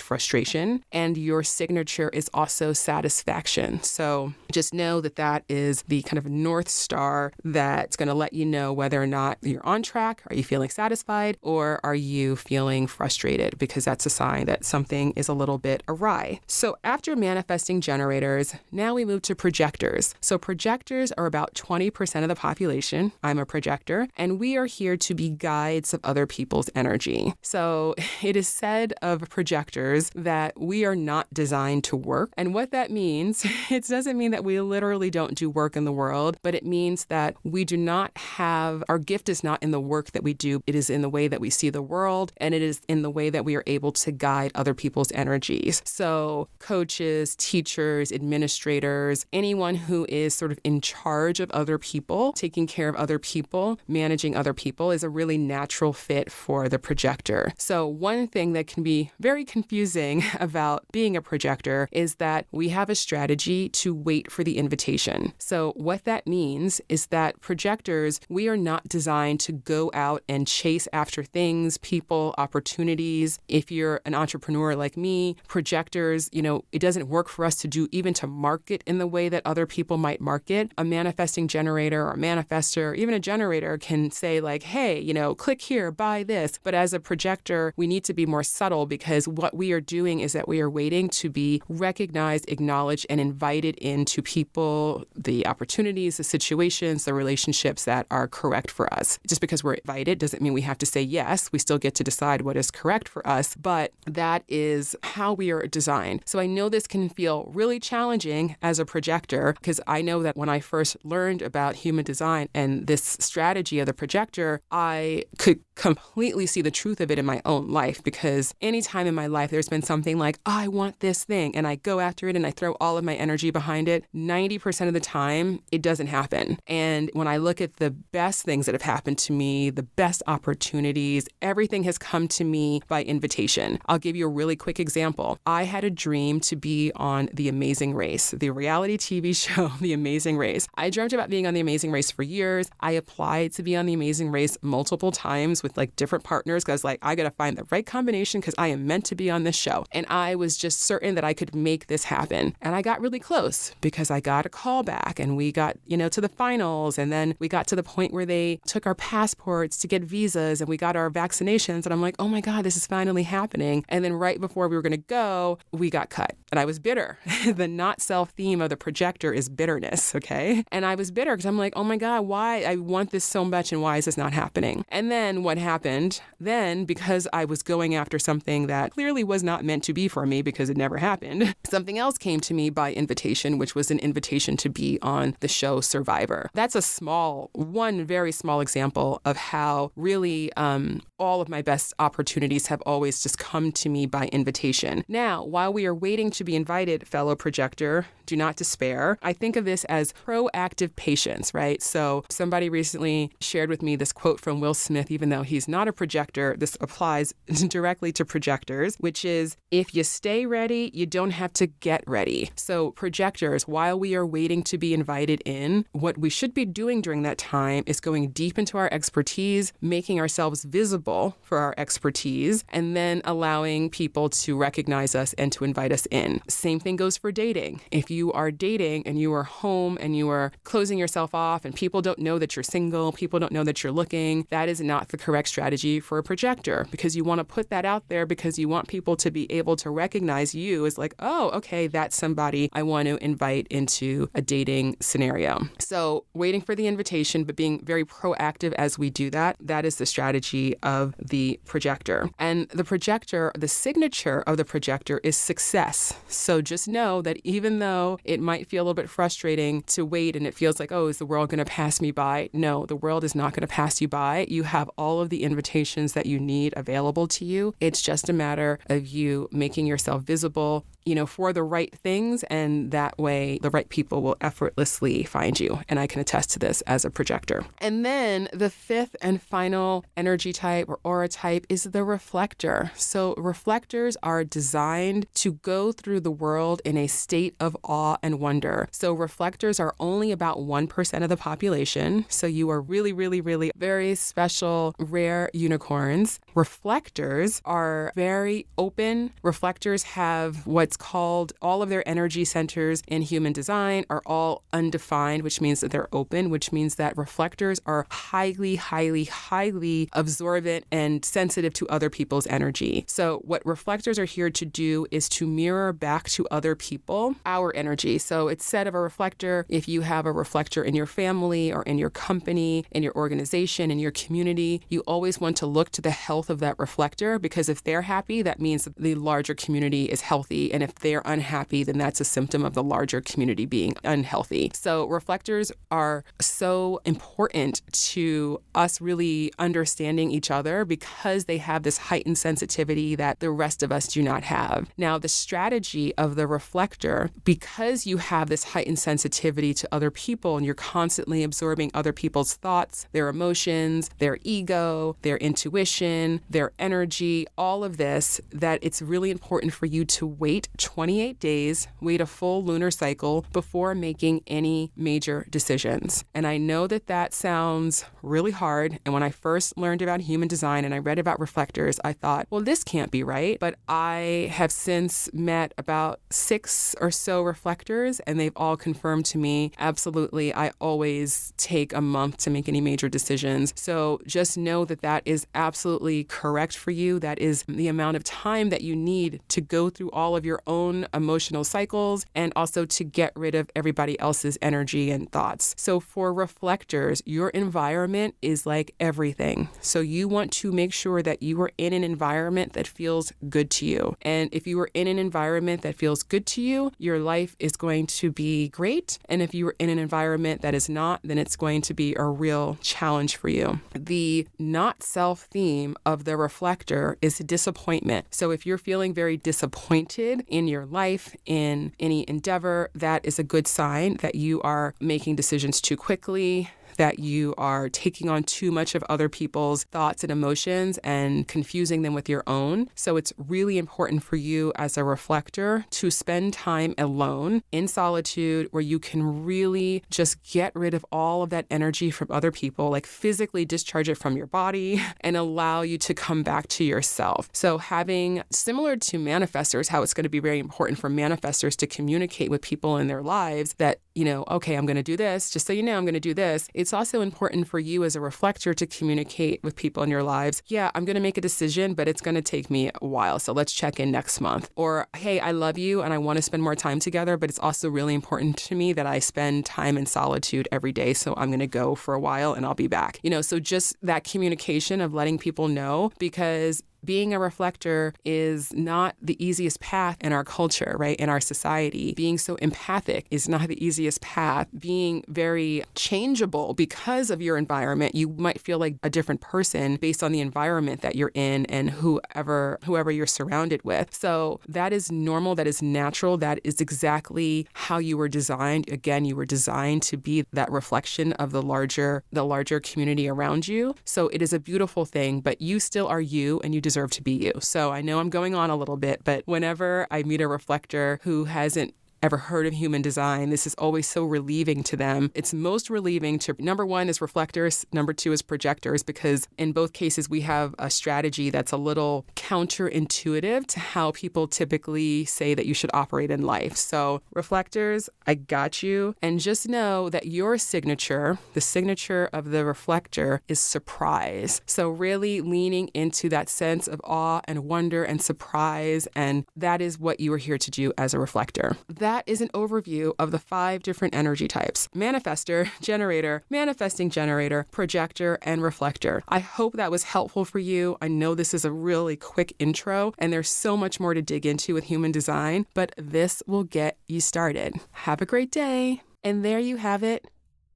frustration, 0.00 0.84
and 0.92 1.16
your 1.18 1.42
signature 1.42 2.08
is 2.10 2.30
also 2.32 2.72
satisfaction. 2.72 3.82
So 3.82 4.32
just 4.52 4.72
know 4.72 5.00
that 5.00 5.16
that 5.16 5.44
is 5.48 5.82
the 5.88 6.02
kind 6.02 6.18
of 6.18 6.26
North 6.26 6.68
Star 6.68 7.32
that's 7.44 7.96
going 7.96 8.08
to 8.08 8.14
let 8.14 8.32
you 8.32 8.46
know 8.46 8.72
whether 8.72 9.02
or 9.02 9.06
not 9.06 9.38
you're 9.42 9.66
on 9.66 9.82
track. 9.82 10.22
Are 10.28 10.34
you 10.36 10.44
feeling 10.44 10.70
satisfied 10.70 11.36
or 11.42 11.80
are 11.82 11.94
you 11.94 12.36
feeling 12.36 12.86
frustrated? 12.86 13.58
Because 13.58 13.84
that's 13.84 14.06
a 14.06 14.10
sign 14.10 14.46
that 14.46 14.64
something 14.64 15.12
is 15.16 15.28
a 15.28 15.34
little 15.34 15.58
bit 15.58 15.82
awry. 15.88 16.40
So 16.46 16.76
after 16.84 17.16
manifesting 17.16 17.80
generators, 17.80 18.54
now 18.70 18.94
we 18.94 19.04
move 19.04 19.22
to 19.22 19.34
projectors. 19.34 20.14
So 20.20 20.38
projectors 20.38 21.12
are 21.12 21.26
about 21.26 21.54
20% 21.54 22.22
of 22.22 22.28
the 22.28 22.34
population. 22.36 23.12
I'm 23.22 23.38
a 23.38 23.46
projector, 23.46 24.08
and 24.16 24.38
we 24.38 24.56
are 24.56 24.66
here 24.66 24.96
to 24.96 25.14
be 25.14 25.30
guides 25.30 25.92
of 25.92 26.00
other 26.04 26.26
people's 26.26 26.70
energy. 26.74 27.34
So 27.42 27.94
it 28.22 28.36
is 28.36 28.48
said 28.48 28.67
of 29.02 29.28
projectors 29.30 30.10
that 30.14 30.58
we 30.60 30.84
are 30.84 30.96
not 30.96 31.32
designed 31.32 31.84
to 31.84 31.96
work. 31.96 32.32
And 32.36 32.54
what 32.54 32.70
that 32.70 32.90
means, 32.90 33.44
it 33.70 33.86
doesn't 33.86 34.18
mean 34.18 34.30
that 34.32 34.44
we 34.44 34.60
literally 34.60 35.10
don't 35.10 35.34
do 35.34 35.48
work 35.48 35.76
in 35.76 35.84
the 35.84 35.92
world, 35.92 36.36
but 36.42 36.54
it 36.54 36.64
means 36.64 37.06
that 37.06 37.36
we 37.44 37.64
do 37.64 37.76
not 37.76 38.16
have, 38.16 38.84
our 38.88 38.98
gift 38.98 39.28
is 39.28 39.42
not 39.42 39.62
in 39.62 39.70
the 39.70 39.80
work 39.80 40.12
that 40.12 40.22
we 40.22 40.34
do. 40.34 40.62
It 40.66 40.74
is 40.74 40.90
in 40.90 41.02
the 41.02 41.08
way 41.08 41.28
that 41.28 41.40
we 41.40 41.50
see 41.50 41.70
the 41.70 41.82
world 41.82 42.32
and 42.36 42.54
it 42.54 42.62
is 42.62 42.80
in 42.88 43.02
the 43.02 43.10
way 43.10 43.30
that 43.30 43.44
we 43.44 43.56
are 43.56 43.64
able 43.66 43.92
to 43.92 44.12
guide 44.12 44.52
other 44.54 44.74
people's 44.74 45.12
energies. 45.12 45.82
So, 45.84 46.48
coaches, 46.58 47.36
teachers, 47.36 48.12
administrators, 48.12 49.26
anyone 49.32 49.74
who 49.74 50.06
is 50.08 50.34
sort 50.34 50.52
of 50.52 50.58
in 50.64 50.80
charge 50.80 51.40
of 51.40 51.50
other 51.52 51.78
people, 51.78 52.32
taking 52.32 52.66
care 52.66 52.88
of 52.88 52.96
other 52.96 53.18
people, 53.18 53.78
managing 53.88 54.36
other 54.36 54.54
people 54.54 54.90
is 54.90 55.02
a 55.02 55.08
really 55.08 55.38
natural 55.38 55.92
fit 55.92 56.30
for 56.30 56.68
the 56.68 56.78
projector. 56.78 57.52
So, 57.56 57.86
one 57.86 58.26
thing 58.26 58.52
that 58.52 58.57
that 58.58 58.66
can 58.66 58.82
be 58.82 59.12
very 59.20 59.44
confusing 59.44 60.24
about 60.40 60.84
being 60.90 61.16
a 61.16 61.22
projector 61.22 61.88
is 61.92 62.16
that 62.16 62.46
we 62.50 62.70
have 62.70 62.90
a 62.90 62.94
strategy 62.94 63.68
to 63.68 63.94
wait 63.94 64.32
for 64.32 64.42
the 64.42 64.58
invitation. 64.58 65.32
So, 65.38 65.72
what 65.76 66.04
that 66.04 66.26
means 66.26 66.80
is 66.88 67.06
that 67.06 67.40
projectors, 67.40 68.20
we 68.28 68.48
are 68.48 68.56
not 68.56 68.88
designed 68.88 69.38
to 69.40 69.52
go 69.52 69.92
out 69.94 70.24
and 70.28 70.46
chase 70.46 70.88
after 70.92 71.22
things, 71.22 71.78
people, 71.78 72.34
opportunities. 72.36 73.38
If 73.46 73.70
you're 73.70 74.00
an 74.04 74.14
entrepreneur 74.14 74.74
like 74.74 74.96
me, 74.96 75.36
projectors, 75.46 76.28
you 76.32 76.42
know, 76.42 76.64
it 76.72 76.80
doesn't 76.80 77.08
work 77.08 77.28
for 77.28 77.44
us 77.44 77.56
to 77.56 77.68
do 77.68 77.86
even 77.92 78.12
to 78.14 78.26
market 78.26 78.82
in 78.86 78.98
the 78.98 79.06
way 79.06 79.28
that 79.28 79.42
other 79.44 79.66
people 79.66 79.98
might 79.98 80.20
market. 80.20 80.72
A 80.76 80.84
manifesting 80.84 81.46
generator 81.46 82.06
or 82.06 82.12
a 82.12 82.16
manifester, 82.16 82.96
even 82.96 83.14
a 83.14 83.20
generator 83.20 83.78
can 83.78 84.10
say, 84.10 84.40
like, 84.40 84.64
hey, 84.64 84.98
you 84.98 85.14
know, 85.14 85.36
click 85.36 85.60
here, 85.62 85.92
buy 85.92 86.24
this. 86.24 86.58
But 86.64 86.74
as 86.74 86.92
a 86.92 86.98
projector, 86.98 87.72
we 87.76 87.86
need 87.86 88.02
to 88.04 88.14
be 88.14 88.26
more 88.26 88.37
subtle 88.42 88.86
because 88.86 89.26
what 89.28 89.54
we 89.54 89.72
are 89.72 89.80
doing 89.80 90.20
is 90.20 90.32
that 90.32 90.48
we 90.48 90.60
are 90.60 90.70
waiting 90.70 91.08
to 91.08 91.30
be 91.30 91.62
recognized, 91.68 92.48
acknowledged, 92.48 93.06
and 93.08 93.20
invited 93.20 93.76
into 93.76 94.22
people, 94.22 95.04
the 95.14 95.46
opportunities, 95.46 96.16
the 96.16 96.24
situations, 96.24 97.04
the 97.04 97.14
relationships 97.14 97.84
that 97.84 98.06
are 98.10 98.28
correct 98.28 98.70
for 98.70 98.92
us. 98.92 99.18
Just 99.26 99.40
because 99.40 99.62
we're 99.62 99.74
invited 99.74 100.18
doesn't 100.18 100.42
mean 100.42 100.52
we 100.52 100.62
have 100.62 100.78
to 100.78 100.86
say 100.86 101.02
yes. 101.02 101.50
We 101.52 101.58
still 101.58 101.78
get 101.78 101.94
to 101.96 102.04
decide 102.04 102.42
what 102.42 102.56
is 102.56 102.70
correct 102.70 103.08
for 103.08 103.26
us, 103.26 103.54
but 103.54 103.92
that 104.06 104.44
is 104.48 104.96
how 105.02 105.32
we 105.32 105.50
are 105.50 105.66
designed. 105.66 106.22
So 106.26 106.38
I 106.38 106.46
know 106.46 106.68
this 106.68 106.86
can 106.86 107.08
feel 107.08 107.50
really 107.54 107.80
challenging 107.80 108.56
as 108.62 108.78
a 108.78 108.84
projector 108.84 109.54
because 109.54 109.80
I 109.86 110.02
know 110.02 110.22
that 110.22 110.36
when 110.36 110.48
I 110.48 110.60
first 110.60 110.96
learned 111.04 111.42
about 111.42 111.76
human 111.76 112.04
design 112.04 112.48
and 112.54 112.86
this 112.86 113.16
strategy 113.20 113.78
of 113.80 113.86
the 113.86 113.94
projector, 113.94 114.60
I 114.70 115.24
could 115.38 115.60
completely 115.78 116.44
see 116.44 116.60
the 116.60 116.70
truth 116.72 117.00
of 117.00 117.10
it 117.10 117.18
in 117.18 117.24
my 117.24 117.40
own 117.44 117.68
life 117.68 118.02
because 118.02 118.52
anytime 118.60 119.06
in 119.06 119.14
my 119.14 119.28
life 119.28 119.50
there's 119.50 119.68
been 119.68 119.80
something 119.80 120.18
like, 120.18 120.38
oh, 120.44 120.58
I 120.58 120.68
want 120.68 120.98
this 120.98 121.22
thing, 121.22 121.54
and 121.54 121.66
I 121.66 121.76
go 121.76 122.00
after 122.00 122.28
it 122.28 122.34
and 122.34 122.44
I 122.44 122.50
throw 122.50 122.72
all 122.80 122.98
of 122.98 123.04
my 123.04 123.14
energy 123.14 123.50
behind 123.50 123.88
it, 123.88 124.04
90% 124.14 124.88
of 124.88 124.92
the 124.92 125.00
time, 125.00 125.62
it 125.70 125.80
doesn't 125.80 126.08
happen. 126.08 126.58
And 126.66 127.10
when 127.12 127.28
I 127.28 127.36
look 127.36 127.60
at 127.60 127.76
the 127.76 127.90
best 127.90 128.44
things 128.44 128.66
that 128.66 128.74
have 128.74 128.82
happened 128.82 129.18
to 129.18 129.32
me, 129.32 129.70
the 129.70 129.84
best 129.84 130.22
opportunities, 130.26 131.28
everything 131.40 131.84
has 131.84 131.96
come 131.96 132.26
to 132.28 132.44
me 132.44 132.80
by 132.88 133.04
invitation. 133.04 133.78
I'll 133.86 133.98
give 133.98 134.16
you 134.16 134.26
a 134.26 134.30
really 134.30 134.56
quick 134.56 134.80
example. 134.80 135.38
I 135.46 135.62
had 135.62 135.84
a 135.84 135.90
dream 135.90 136.40
to 136.40 136.56
be 136.56 136.90
on 136.96 137.28
The 137.32 137.48
Amazing 137.48 137.94
Race, 137.94 138.32
the 138.32 138.50
reality 138.50 138.98
TV 138.98 139.34
show, 139.44 139.68
The 139.80 139.92
Amazing 139.92 140.38
Race. 140.38 140.66
I 140.74 140.90
dreamt 140.90 141.12
about 141.12 141.30
being 141.30 141.46
on 141.46 141.54
The 141.54 141.60
Amazing 141.60 141.92
Race 141.92 142.10
for 142.10 142.24
years. 142.24 142.68
I 142.80 142.92
applied 142.92 143.52
to 143.52 143.62
be 143.62 143.76
on 143.76 143.86
The 143.86 143.92
Amazing 143.92 144.32
Race 144.32 144.58
multiple 144.60 145.12
times 145.12 145.62
with 145.68 145.76
like 145.76 145.94
different 145.96 146.24
partners 146.24 146.64
because 146.64 146.82
like 146.82 146.98
I 147.02 147.14
got 147.14 147.24
to 147.24 147.30
find 147.30 147.56
the 147.56 147.66
right 147.70 147.84
combination 147.84 148.40
because 148.40 148.54
I 148.58 148.68
am 148.68 148.86
meant 148.86 149.04
to 149.06 149.14
be 149.14 149.30
on 149.30 149.44
this 149.44 149.56
show. 149.56 149.84
And 149.92 150.06
I 150.08 150.34
was 150.34 150.56
just 150.56 150.80
certain 150.80 151.14
that 151.14 151.24
I 151.24 151.34
could 151.34 151.54
make 151.54 151.86
this 151.86 152.04
happen. 152.04 152.56
And 152.62 152.74
I 152.74 152.82
got 152.82 153.00
really 153.00 153.18
close 153.18 153.72
because 153.80 154.10
I 154.10 154.20
got 154.20 154.46
a 154.46 154.48
call 154.48 154.82
back 154.82 155.20
and 155.20 155.36
we 155.36 155.52
got, 155.52 155.76
you 155.86 155.96
know, 155.96 156.08
to 156.08 156.20
the 156.20 156.28
finals 156.28 156.98
and 156.98 157.12
then 157.12 157.34
we 157.38 157.48
got 157.48 157.66
to 157.68 157.76
the 157.76 157.82
point 157.82 158.12
where 158.12 158.26
they 158.26 158.60
took 158.66 158.86
our 158.86 158.94
passports 158.94 159.76
to 159.78 159.86
get 159.86 160.02
visas 160.02 160.60
and 160.60 160.68
we 160.68 160.76
got 160.76 160.96
our 160.96 161.10
vaccinations 161.10 161.84
and 161.84 161.92
I'm 161.92 162.00
like, 162.00 162.16
"Oh 162.18 162.28
my 162.28 162.40
god, 162.40 162.64
this 162.64 162.76
is 162.76 162.86
finally 162.86 163.24
happening." 163.24 163.84
And 163.88 164.04
then 164.04 164.14
right 164.14 164.40
before 164.40 164.68
we 164.68 164.76
were 164.76 164.82
going 164.82 164.92
to 164.92 164.96
go, 164.96 165.58
we 165.72 165.90
got 165.90 166.08
cut. 166.08 166.34
And 166.50 166.58
I 166.58 166.64
was 166.64 166.78
bitter. 166.78 167.18
the 167.46 167.68
not 167.68 168.00
self 168.00 168.30
theme 168.30 168.60
of 168.60 168.70
the 168.70 168.76
projector 168.76 169.32
is 169.32 169.48
bitterness, 169.48 170.14
okay? 170.14 170.64
And 170.72 170.86
I 170.86 170.94
was 170.94 171.10
bitter 171.10 171.36
because 171.36 171.46
I'm 171.46 171.58
like, 171.58 171.74
"Oh 171.76 171.84
my 171.84 171.96
god, 171.96 172.22
why 172.22 172.62
I 172.62 172.76
want 172.76 173.10
this 173.10 173.24
so 173.24 173.44
much 173.44 173.72
and 173.72 173.82
why 173.82 173.98
is 173.98 174.06
this 174.06 174.16
not 174.16 174.32
happening?" 174.32 174.84
And 174.88 175.10
then 175.10 175.42
what 175.42 175.57
happened? 175.58 176.20
Then 176.40 176.84
because 176.84 177.28
I 177.32 177.44
was 177.44 177.62
going 177.62 177.94
after 177.94 178.18
something 178.18 178.66
that 178.66 178.92
clearly 178.92 179.24
was 179.24 179.42
not 179.42 179.64
meant 179.64 179.84
to 179.84 179.92
be 179.92 180.08
for 180.08 180.26
me 180.26 180.42
because 180.42 180.70
it 180.70 180.76
never 180.76 180.96
happened, 180.96 181.54
something 181.66 181.98
else 181.98 182.18
came 182.18 182.40
to 182.40 182.54
me 182.54 182.70
by 182.70 182.92
invitation, 182.92 183.58
which 183.58 183.74
was 183.74 183.90
an 183.90 183.98
invitation 183.98 184.56
to 184.58 184.68
be 184.68 184.98
on 185.02 185.36
the 185.40 185.48
show 185.48 185.80
Survivor. 185.80 186.50
That's 186.54 186.74
a 186.74 186.82
small, 186.82 187.50
one 187.52 188.04
very 188.04 188.32
small 188.32 188.60
example 188.60 189.20
of 189.24 189.36
how 189.36 189.92
really 189.96 190.52
um, 190.54 191.02
all 191.18 191.40
of 191.40 191.48
my 191.48 191.62
best 191.62 191.92
opportunities 191.98 192.68
have 192.68 192.82
always 192.86 193.22
just 193.22 193.38
come 193.38 193.72
to 193.72 193.88
me 193.88 194.06
by 194.06 194.28
invitation. 194.28 195.04
Now, 195.08 195.44
while 195.44 195.72
we 195.72 195.86
are 195.86 195.94
waiting 195.94 196.30
to 196.32 196.44
be 196.44 196.54
invited, 196.54 197.06
fellow 197.06 197.34
projector, 197.34 198.06
do 198.26 198.36
not 198.36 198.56
despair. 198.56 199.18
I 199.22 199.32
think 199.32 199.56
of 199.56 199.64
this 199.64 199.84
as 199.84 200.12
proactive 200.26 200.94
patience, 200.96 201.54
right? 201.54 201.82
So, 201.82 202.24
somebody 202.28 202.68
recently 202.68 203.32
shared 203.40 203.70
with 203.70 203.82
me 203.82 203.96
this 203.96 204.12
quote 204.12 204.40
from 204.40 204.60
Will 204.60 204.74
Smith, 204.74 205.10
even 205.10 205.30
though 205.30 205.42
he's 205.48 205.68
not 205.68 205.88
a 205.88 205.92
projector, 205.92 206.56
this 206.56 206.76
applies 206.80 207.34
directly 207.68 208.12
to 208.12 208.24
projectors, 208.24 208.96
which 208.96 209.24
is 209.24 209.56
if 209.70 209.94
you 209.94 210.04
stay 210.04 210.46
ready, 210.46 210.90
you 210.94 211.06
don't 211.06 211.32
have 211.32 211.52
to 211.54 211.66
get 211.66 212.02
ready. 212.06 212.50
So, 212.56 212.92
projectors, 212.92 213.66
while 213.66 213.98
we 213.98 214.14
are 214.14 214.26
waiting 214.26 214.62
to 214.64 214.78
be 214.78 214.94
invited 214.94 215.42
in, 215.44 215.84
what 215.92 216.18
we 216.18 216.30
should 216.30 216.54
be 216.54 216.64
doing 216.64 217.00
during 217.00 217.22
that 217.22 217.38
time 217.38 217.84
is 217.86 218.00
going 218.00 218.30
deep 218.30 218.58
into 218.58 218.78
our 218.78 218.88
expertise, 218.92 219.72
making 219.80 220.20
ourselves 220.20 220.64
visible 220.64 221.36
for 221.42 221.58
our 221.58 221.74
expertise, 221.76 222.64
and 222.68 222.96
then 222.96 223.22
allowing 223.24 223.90
people 223.90 224.28
to 224.28 224.56
recognize 224.56 225.14
us 225.14 225.32
and 225.34 225.52
to 225.52 225.64
invite 225.64 225.92
us 225.92 226.06
in. 226.10 226.40
Same 226.48 226.80
thing 226.80 226.96
goes 226.96 227.16
for 227.16 227.32
dating. 227.32 227.80
If 227.90 228.10
you 228.10 228.32
are 228.32 228.50
dating 228.50 229.06
and 229.06 229.18
you 229.18 229.32
are 229.32 229.44
home 229.44 229.98
and 230.00 230.16
you 230.16 230.28
are 230.28 230.52
closing 230.64 230.98
yourself 230.98 231.34
off 231.34 231.64
and 231.64 231.74
people 231.74 232.02
don't 232.02 232.18
know 232.18 232.38
that 232.38 232.56
you're 232.56 232.62
single, 232.62 233.12
people 233.12 233.38
don't 233.38 233.52
know 233.52 233.64
that 233.64 233.82
you're 233.82 233.92
looking, 233.92 234.46
that 234.50 234.68
is 234.68 234.80
not 234.80 235.08
the 235.08 235.18
correct 235.18 235.37
strategy 235.46 236.00
for 236.00 236.18
a 236.18 236.22
projector 236.22 236.86
because 236.90 237.16
you 237.16 237.24
want 237.24 237.38
to 237.38 237.44
put 237.44 237.70
that 237.70 237.84
out 237.84 238.08
there 238.08 238.26
because 238.26 238.58
you 238.58 238.68
want 238.68 238.88
people 238.88 239.16
to 239.16 239.30
be 239.30 239.50
able 239.52 239.76
to 239.76 239.90
recognize 239.90 240.54
you 240.54 240.86
as 240.86 240.98
like, 240.98 241.14
oh, 241.18 241.50
okay, 241.50 241.86
that's 241.86 242.16
somebody 242.16 242.68
I 242.72 242.82
want 242.82 243.08
to 243.08 243.16
invite 243.24 243.66
into 243.70 244.28
a 244.34 244.42
dating 244.42 244.96
scenario. 245.00 245.68
So, 245.78 246.24
waiting 246.34 246.60
for 246.60 246.74
the 246.74 246.86
invitation, 246.86 247.44
but 247.44 247.56
being 247.56 247.84
very 247.84 248.04
proactive 248.04 248.72
as 248.74 248.98
we 248.98 249.10
do 249.10 249.30
that, 249.30 249.56
that 249.60 249.84
is 249.84 249.96
the 249.96 250.06
strategy 250.06 250.76
of 250.82 251.14
the 251.18 251.60
projector. 251.64 252.30
And 252.38 252.68
the 252.70 252.84
projector, 252.84 253.52
the 253.56 253.68
signature 253.68 254.42
of 254.46 254.56
the 254.56 254.64
projector 254.64 255.20
is 255.22 255.36
success. 255.36 256.14
So, 256.28 256.60
just 256.60 256.88
know 256.88 257.22
that 257.22 257.38
even 257.44 257.78
though 257.78 258.18
it 258.24 258.40
might 258.40 258.68
feel 258.68 258.82
a 258.82 258.84
little 258.84 258.94
bit 258.94 259.10
frustrating 259.10 259.82
to 259.82 260.04
wait 260.04 260.36
and 260.36 260.46
it 260.46 260.54
feels 260.54 260.80
like, 260.80 260.92
oh, 260.92 261.06
is 261.06 261.18
the 261.18 261.26
world 261.26 261.50
going 261.50 261.58
to 261.58 261.64
pass 261.64 262.00
me 262.00 262.10
by? 262.10 262.50
No, 262.52 262.86
the 262.86 262.96
world 262.96 263.24
is 263.24 263.34
not 263.34 263.52
going 263.52 263.62
to 263.62 263.66
pass 263.66 264.00
you 264.00 264.08
by. 264.08 264.46
You 264.48 264.64
have 264.64 264.90
all 264.96 265.17
of 265.20 265.30
the 265.30 265.42
invitations 265.42 266.12
that 266.12 266.26
you 266.26 266.38
need 266.38 266.74
available 266.76 267.26
to 267.28 267.44
you. 267.44 267.74
It's 267.80 268.02
just 268.02 268.28
a 268.28 268.32
matter 268.32 268.78
of 268.86 269.06
you 269.06 269.48
making 269.52 269.86
yourself 269.86 270.22
visible 270.22 270.84
you 271.04 271.14
know, 271.14 271.26
for 271.26 271.52
the 271.52 271.62
right 271.62 271.94
things. 271.94 272.42
And 272.44 272.90
that 272.90 273.18
way, 273.18 273.58
the 273.62 273.70
right 273.70 273.88
people 273.88 274.22
will 274.22 274.36
effortlessly 274.40 275.22
find 275.24 275.58
you. 275.58 275.80
And 275.88 275.98
I 275.98 276.06
can 276.06 276.20
attest 276.20 276.50
to 276.50 276.58
this 276.58 276.82
as 276.82 277.04
a 277.04 277.10
projector. 277.10 277.64
And 277.78 278.04
then 278.04 278.48
the 278.52 278.68
fifth 278.68 279.16
and 279.22 279.40
final 279.40 280.04
energy 280.16 280.52
type 280.52 280.88
or 280.88 280.98
aura 281.04 281.28
type 281.28 281.66
is 281.68 281.84
the 281.84 282.04
reflector. 282.04 282.90
So, 282.94 283.34
reflectors 283.36 284.16
are 284.22 284.44
designed 284.44 285.26
to 285.36 285.54
go 285.54 285.92
through 285.92 286.20
the 286.20 286.30
world 286.30 286.82
in 286.84 286.96
a 286.96 287.06
state 287.06 287.54
of 287.58 287.76
awe 287.84 288.16
and 288.22 288.38
wonder. 288.38 288.88
So, 288.92 289.14
reflectors 289.14 289.80
are 289.80 289.94
only 289.98 290.30
about 290.30 290.58
1% 290.58 291.22
of 291.22 291.28
the 291.28 291.36
population. 291.36 292.26
So, 292.28 292.46
you 292.46 292.68
are 292.68 292.80
really, 292.80 293.12
really, 293.12 293.40
really 293.40 293.70
very 293.76 294.14
special, 294.14 294.94
rare 294.98 295.48
unicorns. 295.54 296.38
Reflectors 296.54 297.62
are 297.64 298.12
very 298.14 298.66
open. 298.76 299.32
Reflectors 299.42 300.02
have 300.02 300.66
what's 300.66 300.97
called 300.98 301.52
all 301.62 301.82
of 301.82 301.88
their 301.88 302.06
energy 302.08 302.44
centers 302.44 303.02
in 303.06 303.22
human 303.22 303.52
design 303.52 304.04
are 304.10 304.22
all 304.26 304.62
undefined, 304.72 305.42
which 305.42 305.60
means 305.60 305.80
that 305.80 305.90
they're 305.90 306.08
open, 306.12 306.50
which 306.50 306.72
means 306.72 306.96
that 306.96 307.16
reflectors 307.16 307.80
are 307.86 308.06
highly, 308.10 308.76
highly, 308.76 309.24
highly 309.24 310.08
absorbent 310.12 310.84
and 310.90 311.24
sensitive 311.24 311.72
to 311.74 311.88
other 311.88 312.10
people's 312.10 312.46
energy. 312.48 313.04
So, 313.08 313.38
what 313.44 313.64
reflectors 313.64 314.18
are 314.18 314.24
here 314.24 314.50
to 314.50 314.64
do 314.64 315.06
is 315.10 315.28
to 315.30 315.46
mirror 315.46 315.92
back 315.92 316.28
to 316.30 316.46
other 316.50 316.74
people 316.74 317.36
our 317.46 317.74
energy. 317.74 318.18
So, 318.18 318.48
it's 318.48 318.64
said 318.64 318.86
of 318.86 318.94
a 318.94 319.00
reflector 319.00 319.66
if 319.68 319.88
you 319.88 320.02
have 320.02 320.26
a 320.26 320.32
reflector 320.32 320.82
in 320.82 320.94
your 320.94 321.06
family 321.06 321.72
or 321.72 321.82
in 321.82 321.98
your 321.98 322.10
company, 322.10 322.84
in 322.90 323.02
your 323.02 323.14
organization, 323.14 323.90
in 323.90 323.98
your 323.98 324.10
community, 324.10 324.82
you 324.88 325.00
always 325.00 325.40
want 325.40 325.56
to 325.58 325.66
look 325.66 325.90
to 325.90 326.02
the 326.02 326.10
health 326.10 326.50
of 326.50 326.60
that 326.60 326.78
reflector 326.78 327.38
because 327.38 327.68
if 327.68 327.82
they're 327.84 328.02
happy, 328.02 328.42
that 328.42 328.60
means 328.60 328.88
the 328.96 329.14
larger 329.14 329.54
community 329.54 330.04
is 330.06 330.22
healthy. 330.22 330.72
And 330.78 330.84
if 330.84 330.94
they're 330.94 331.22
unhappy, 331.24 331.82
then 331.82 331.98
that's 331.98 332.20
a 332.20 332.24
symptom 332.24 332.64
of 332.64 332.74
the 332.74 332.84
larger 332.84 333.20
community 333.20 333.66
being 333.66 333.96
unhealthy. 334.04 334.70
So, 334.74 335.08
reflectors 335.08 335.72
are 335.90 336.22
so 336.40 337.00
important 337.04 337.82
to 338.12 338.60
us 338.76 339.00
really 339.00 339.52
understanding 339.58 340.30
each 340.30 340.52
other 340.52 340.84
because 340.84 341.46
they 341.46 341.58
have 341.58 341.82
this 341.82 341.98
heightened 341.98 342.38
sensitivity 342.38 343.16
that 343.16 343.40
the 343.40 343.50
rest 343.50 343.82
of 343.82 343.90
us 343.90 344.06
do 344.06 344.22
not 344.22 344.44
have. 344.44 344.88
Now, 344.96 345.18
the 345.18 345.26
strategy 345.26 346.14
of 346.14 346.36
the 346.36 346.46
reflector, 346.46 347.30
because 347.42 348.06
you 348.06 348.18
have 348.18 348.48
this 348.48 348.62
heightened 348.62 349.00
sensitivity 349.00 349.74
to 349.74 349.88
other 349.90 350.12
people 350.12 350.56
and 350.56 350.64
you're 350.64 350.76
constantly 350.76 351.42
absorbing 351.42 351.90
other 351.92 352.12
people's 352.12 352.54
thoughts, 352.54 353.08
their 353.10 353.28
emotions, 353.28 354.10
their 354.18 354.38
ego, 354.44 355.16
their 355.22 355.38
intuition, 355.38 356.40
their 356.48 356.70
energy, 356.78 357.48
all 357.58 357.82
of 357.82 357.96
this, 357.96 358.40
that 358.50 358.78
it's 358.80 359.02
really 359.02 359.32
important 359.32 359.72
for 359.72 359.86
you 359.86 360.04
to 360.04 360.24
wait 360.24 360.67
28 360.76 361.40
days, 361.40 361.88
wait 362.00 362.20
a 362.20 362.26
full 362.26 362.64
lunar 362.64 362.90
cycle 362.90 363.44
before 363.52 363.94
making 363.94 364.42
any 364.46 364.92
major 364.96 365.46
decisions. 365.50 366.24
And 366.34 366.46
I 366.46 366.56
know 366.58 366.86
that 366.86 367.06
that 367.06 367.34
sounds 367.34 368.04
really 368.22 368.50
hard. 368.50 368.98
And 369.04 369.14
when 369.14 369.22
I 369.22 369.30
first 369.30 369.76
learned 369.76 370.02
about 370.02 370.20
human 370.20 370.48
design 370.48 370.84
and 370.84 370.94
I 370.94 370.98
read 370.98 371.18
about 371.18 371.40
reflectors, 371.40 371.98
I 372.04 372.12
thought, 372.12 372.46
well, 372.50 372.60
this 372.60 372.84
can't 372.84 373.10
be 373.10 373.22
right. 373.22 373.58
But 373.58 373.76
I 373.88 374.50
have 374.52 374.70
since 374.72 375.28
met 375.32 375.72
about 375.78 376.20
six 376.30 376.94
or 377.00 377.10
so 377.10 377.42
reflectors, 377.42 378.20
and 378.20 378.38
they've 378.38 378.56
all 378.56 378.76
confirmed 378.76 379.24
to 379.26 379.38
me 379.38 379.72
absolutely, 379.78 380.54
I 380.54 380.72
always 380.80 381.52
take 381.56 381.92
a 381.92 382.00
month 382.00 382.36
to 382.38 382.50
make 382.50 382.68
any 382.68 382.80
major 382.80 383.08
decisions. 383.08 383.72
So 383.76 384.20
just 384.26 384.58
know 384.58 384.84
that 384.84 385.02
that 385.02 385.22
is 385.24 385.46
absolutely 385.54 386.24
correct 386.24 386.76
for 386.76 386.90
you. 386.90 387.18
That 387.18 387.38
is 387.38 387.64
the 387.68 387.88
amount 387.88 388.16
of 388.16 388.24
time 388.24 388.70
that 388.70 388.82
you 388.82 388.94
need 388.94 389.40
to 389.48 389.60
go 389.60 389.90
through 389.90 390.10
all 390.10 390.36
of 390.36 390.44
your 390.44 390.57
own 390.66 391.06
emotional 391.14 391.64
cycles 391.64 392.26
and 392.34 392.52
also 392.56 392.84
to 392.84 393.04
get 393.04 393.32
rid 393.36 393.54
of 393.54 393.70
everybody 393.74 394.18
else's 394.20 394.58
energy 394.62 395.10
and 395.10 395.30
thoughts. 395.30 395.74
So 395.78 396.00
for 396.00 396.32
reflectors, 396.32 397.22
your 397.24 397.50
environment 397.50 398.34
is 398.42 398.66
like 398.66 398.94
everything. 399.00 399.68
So 399.80 400.00
you 400.00 400.28
want 400.28 400.52
to 400.52 400.72
make 400.72 400.92
sure 400.92 401.22
that 401.22 401.42
you 401.42 401.60
are 401.62 401.70
in 401.78 401.92
an 401.92 402.04
environment 402.04 402.72
that 402.74 402.86
feels 402.86 403.32
good 403.48 403.70
to 403.72 403.86
you. 403.86 404.16
And 404.22 404.48
if 404.52 404.66
you 404.66 404.78
are 404.80 404.90
in 404.94 405.06
an 405.06 405.18
environment 405.18 405.82
that 405.82 405.96
feels 405.96 406.22
good 406.22 406.46
to 406.46 406.62
you, 406.62 406.92
your 406.98 407.18
life 407.18 407.56
is 407.58 407.76
going 407.76 408.06
to 408.06 408.30
be 408.30 408.68
great. 408.68 409.18
And 409.28 409.42
if 409.42 409.54
you 409.54 409.68
are 409.68 409.76
in 409.78 409.88
an 409.88 409.98
environment 409.98 410.62
that 410.62 410.74
is 410.74 410.88
not, 410.88 411.20
then 411.22 411.38
it's 411.38 411.56
going 411.56 411.82
to 411.82 411.94
be 411.94 412.14
a 412.16 412.24
real 412.24 412.78
challenge 412.80 413.36
for 413.36 413.48
you. 413.48 413.80
The 413.94 414.46
not 414.58 415.02
self 415.02 415.42
theme 415.50 415.96
of 416.04 416.24
the 416.24 416.36
reflector 416.36 417.18
is 417.22 417.38
disappointment. 417.38 418.26
So 418.30 418.50
if 418.50 418.66
you're 418.66 418.78
feeling 418.78 419.14
very 419.14 419.36
disappointed 419.36 420.44
in 420.48 420.68
your 420.68 420.86
life, 420.86 421.34
in 421.46 421.92
any 422.00 422.28
endeavor, 422.28 422.90
that 422.94 423.24
is 423.24 423.38
a 423.38 423.44
good 423.44 423.66
sign 423.66 424.16
that 424.16 424.34
you 424.34 424.60
are 424.62 424.94
making 425.00 425.36
decisions 425.36 425.80
too 425.80 425.96
quickly, 425.96 426.70
that 426.98 427.18
you 427.18 427.54
are 427.56 427.88
taking 427.88 428.28
on 428.28 428.44
too 428.44 428.70
much 428.70 428.94
of 428.94 429.02
other 429.08 429.28
people's 429.28 429.84
thoughts 429.84 430.22
and 430.22 430.30
emotions 430.30 430.98
and 430.98 431.48
confusing 431.48 432.02
them 432.02 432.14
with 432.14 432.28
your 432.28 432.44
own. 432.46 432.88
So 432.94 433.16
it's 433.16 433.32
really 433.38 433.78
important 433.78 434.22
for 434.22 434.36
you 434.36 434.72
as 434.76 434.96
a 434.96 435.04
reflector 435.04 435.86
to 435.90 436.10
spend 436.10 436.52
time 436.52 436.94
alone 436.98 437.62
in 437.72 437.88
solitude 437.88 438.68
where 438.70 438.82
you 438.82 438.98
can 438.98 439.44
really 439.44 440.02
just 440.10 440.42
get 440.42 440.72
rid 440.74 440.92
of 440.92 441.04
all 441.10 441.42
of 441.42 441.50
that 441.50 441.66
energy 441.70 442.10
from 442.10 442.28
other 442.30 442.52
people, 442.52 442.90
like 442.90 443.06
physically 443.06 443.64
discharge 443.64 444.08
it 444.08 444.16
from 444.16 444.36
your 444.36 444.46
body 444.46 445.00
and 445.22 445.36
allow 445.36 445.82
you 445.82 445.98
to 445.98 446.14
come 446.14 446.42
back 446.42 446.68
to 446.68 446.84
yourself. 446.84 447.48
So 447.52 447.78
having 447.78 448.42
similar 448.50 448.96
to 448.96 449.18
manifestors, 449.18 449.88
how 449.88 450.02
it's 450.02 450.14
going 450.14 450.24
to 450.24 450.28
be 450.28 450.40
very 450.40 450.58
important 450.58 450.98
for 450.98 451.08
manifestors 451.08 451.76
to 451.76 451.86
communicate 451.86 452.50
with 452.50 452.60
people 452.60 452.96
in 452.96 453.06
their 453.06 453.22
lives 453.22 453.74
that, 453.74 454.00
you 454.14 454.24
know, 454.24 454.44
okay, 454.50 454.74
I'm 454.74 454.86
going 454.86 454.96
to 454.96 455.02
do 455.02 455.16
this. 455.16 455.50
Just 455.50 455.66
so 455.66 455.72
you 455.72 455.82
know, 455.82 455.96
I'm 455.96 456.04
going 456.04 456.14
to 456.14 456.20
do 456.20 456.34
this. 456.34 456.68
It's 456.74 456.87
also 456.92 457.20
important 457.20 457.68
for 457.68 457.78
you 457.78 458.04
as 458.04 458.16
a 458.16 458.20
reflector 458.20 458.74
to 458.74 458.86
communicate 458.86 459.62
with 459.62 459.76
people 459.76 460.02
in 460.02 460.10
your 460.10 460.22
lives. 460.22 460.62
Yeah, 460.66 460.90
I'm 460.94 461.04
going 461.04 461.14
to 461.14 461.20
make 461.20 461.38
a 461.38 461.40
decision, 461.40 461.94
but 461.94 462.08
it's 462.08 462.20
going 462.20 462.34
to 462.34 462.42
take 462.42 462.70
me 462.70 462.90
a 463.00 463.06
while. 463.06 463.38
So 463.38 463.52
let's 463.52 463.72
check 463.72 463.98
in 464.00 464.10
next 464.10 464.40
month. 464.40 464.70
Or, 464.76 465.06
hey, 465.16 465.40
I 465.40 465.52
love 465.52 465.78
you 465.78 466.02
and 466.02 466.12
I 466.12 466.18
want 466.18 466.36
to 466.36 466.42
spend 466.42 466.62
more 466.62 466.74
time 466.74 467.00
together, 467.00 467.36
but 467.36 467.50
it's 467.50 467.58
also 467.58 467.88
really 467.88 468.14
important 468.14 468.56
to 468.58 468.74
me 468.74 468.92
that 468.92 469.06
I 469.06 469.18
spend 469.18 469.66
time 469.66 469.96
in 469.96 470.06
solitude 470.06 470.68
every 470.70 470.92
day. 470.92 471.14
So 471.14 471.34
I'm 471.36 471.48
going 471.48 471.58
to 471.60 471.66
go 471.66 471.94
for 471.94 472.14
a 472.14 472.20
while 472.20 472.52
and 472.52 472.64
I'll 472.66 472.74
be 472.74 472.88
back. 472.88 473.20
You 473.22 473.30
know, 473.30 473.42
so 473.42 473.58
just 473.58 473.96
that 474.02 474.24
communication 474.24 475.00
of 475.00 475.14
letting 475.14 475.38
people 475.38 475.68
know 475.68 476.12
because 476.18 476.82
being 477.04 477.32
a 477.32 477.38
reflector 477.38 478.12
is 478.24 478.72
not 478.72 479.16
the 479.20 479.42
easiest 479.44 479.80
path 479.80 480.16
in 480.20 480.32
our 480.32 480.44
culture, 480.44 480.96
right? 480.98 481.16
In 481.18 481.28
our 481.28 481.40
society. 481.40 482.14
Being 482.14 482.38
so 482.38 482.56
empathic 482.56 483.26
is 483.30 483.48
not 483.48 483.68
the 483.68 483.84
easiest 483.84 484.20
path. 484.20 484.68
Being 484.78 485.24
very 485.28 485.84
changeable 485.94 486.74
because 486.74 487.30
of 487.30 487.40
your 487.40 487.56
environment, 487.56 488.14
you 488.14 488.28
might 488.28 488.60
feel 488.60 488.78
like 488.78 488.96
a 489.02 489.10
different 489.10 489.40
person 489.40 489.96
based 489.96 490.22
on 490.22 490.32
the 490.32 490.40
environment 490.40 491.02
that 491.02 491.16
you're 491.16 491.32
in 491.34 491.66
and 491.66 491.90
whoever 491.90 492.78
whoever 492.84 493.10
you're 493.10 493.26
surrounded 493.26 493.82
with. 493.84 494.14
So 494.14 494.60
that 494.68 494.92
is 494.92 495.10
normal, 495.12 495.54
that 495.54 495.66
is 495.66 495.82
natural, 495.82 496.36
that 496.38 496.60
is 496.64 496.80
exactly 496.80 497.66
how 497.74 497.98
you 497.98 498.16
were 498.16 498.28
designed. 498.28 498.90
Again, 498.90 499.24
you 499.24 499.36
were 499.36 499.46
designed 499.46 500.02
to 500.02 500.16
be 500.16 500.44
that 500.52 500.70
reflection 500.70 501.32
of 501.34 501.52
the 501.52 501.62
larger 501.62 502.22
the 502.32 502.44
larger 502.44 502.80
community 502.80 503.28
around 503.28 503.68
you. 503.68 503.94
So 504.04 504.28
it 504.28 504.42
is 504.42 504.52
a 504.52 504.58
beautiful 504.58 505.04
thing, 505.04 505.40
but 505.40 505.60
you 505.60 505.80
still 505.80 506.06
are 506.08 506.20
you 506.20 506.60
and 506.64 506.74
you 506.74 506.80
deserve 506.88 507.10
to 507.10 507.22
be 507.22 507.32
you. 507.32 507.52
So 507.60 507.92
I 507.92 508.00
know 508.00 508.18
I'm 508.18 508.30
going 508.30 508.54
on 508.54 508.70
a 508.70 508.76
little 508.76 508.96
bit, 508.96 509.20
but 509.22 509.42
whenever 509.44 510.06
I 510.10 510.22
meet 510.22 510.40
a 510.40 510.48
reflector 510.48 511.20
who 511.22 511.44
hasn't 511.44 511.94
ever 512.22 512.36
heard 512.36 512.66
of 512.66 512.74
human 512.74 513.02
design. 513.02 513.50
This 513.50 513.66
is 513.66 513.74
always 513.74 514.06
so 514.06 514.24
relieving 514.24 514.82
to 514.84 514.96
them. 514.96 515.30
It's 515.34 515.54
most 515.54 515.90
relieving 515.90 516.38
to 516.40 516.54
number 516.58 516.84
one 516.84 517.08
is 517.08 517.20
reflectors, 517.20 517.86
number 517.92 518.12
two 518.12 518.32
is 518.32 518.42
projectors, 518.42 519.02
because 519.02 519.46
in 519.56 519.72
both 519.72 519.92
cases 519.92 520.28
we 520.28 520.40
have 520.42 520.74
a 520.78 520.90
strategy 520.90 521.50
that's 521.50 521.72
a 521.72 521.76
little 521.76 522.26
counterintuitive 522.34 523.66
to 523.66 523.80
how 523.80 524.12
people 524.12 524.48
typically 524.48 525.24
say 525.24 525.54
that 525.54 525.66
you 525.66 525.74
should 525.74 525.90
operate 525.94 526.30
in 526.30 526.42
life. 526.42 526.76
So, 526.76 527.22
reflectors, 527.34 528.08
I 528.26 528.34
got 528.34 528.82
you. 528.82 529.14
And 529.22 529.40
just 529.40 529.68
know 529.68 530.10
that 530.10 530.26
your 530.26 530.58
signature, 530.58 531.38
the 531.54 531.60
signature 531.60 532.28
of 532.32 532.50
the 532.50 532.64
reflector, 532.64 533.42
is 533.48 533.60
surprise. 533.60 534.60
So, 534.66 534.88
really 534.88 535.40
leaning 535.40 535.88
into 535.94 536.28
that 536.30 536.48
sense 536.48 536.88
of 536.88 537.00
awe 537.04 537.40
and 537.44 537.64
wonder 537.64 538.02
and 538.04 538.20
surprise. 538.20 539.06
And 539.14 539.44
that 539.56 539.80
is 539.80 539.98
what 539.98 540.20
you 540.20 540.32
are 540.32 540.38
here 540.38 540.58
to 540.58 540.70
do 540.70 540.92
as 540.98 541.14
a 541.14 541.18
reflector. 541.18 541.76
That 541.88 542.07
that 542.08 542.24
is 542.26 542.40
an 542.40 542.48
overview 542.54 543.12
of 543.18 543.32
the 543.32 543.38
five 543.38 543.82
different 543.82 544.14
energy 544.14 544.48
types 544.48 544.88
manifestor, 544.96 545.68
generator, 545.82 546.42
manifesting 546.48 547.10
generator, 547.10 547.66
projector, 547.70 548.38
and 548.40 548.62
reflector. 548.62 549.22
I 549.28 549.40
hope 549.40 549.74
that 549.74 549.90
was 549.90 550.04
helpful 550.04 550.46
for 550.46 550.58
you. 550.58 550.96
I 551.02 551.08
know 551.08 551.34
this 551.34 551.52
is 551.52 551.66
a 551.66 551.70
really 551.70 552.16
quick 552.16 552.54
intro, 552.58 553.12
and 553.18 553.30
there's 553.30 553.50
so 553.50 553.76
much 553.76 554.00
more 554.00 554.14
to 554.14 554.22
dig 554.22 554.46
into 554.46 554.72
with 554.72 554.84
human 554.84 555.12
design, 555.12 555.66
but 555.74 555.92
this 555.98 556.42
will 556.46 556.64
get 556.64 556.96
you 557.08 557.20
started. 557.20 557.74
Have 557.92 558.22
a 558.22 558.26
great 558.26 558.50
day. 558.50 559.02
And 559.22 559.44
there 559.44 559.60
you 559.60 559.76
have 559.76 560.02
it 560.02 560.26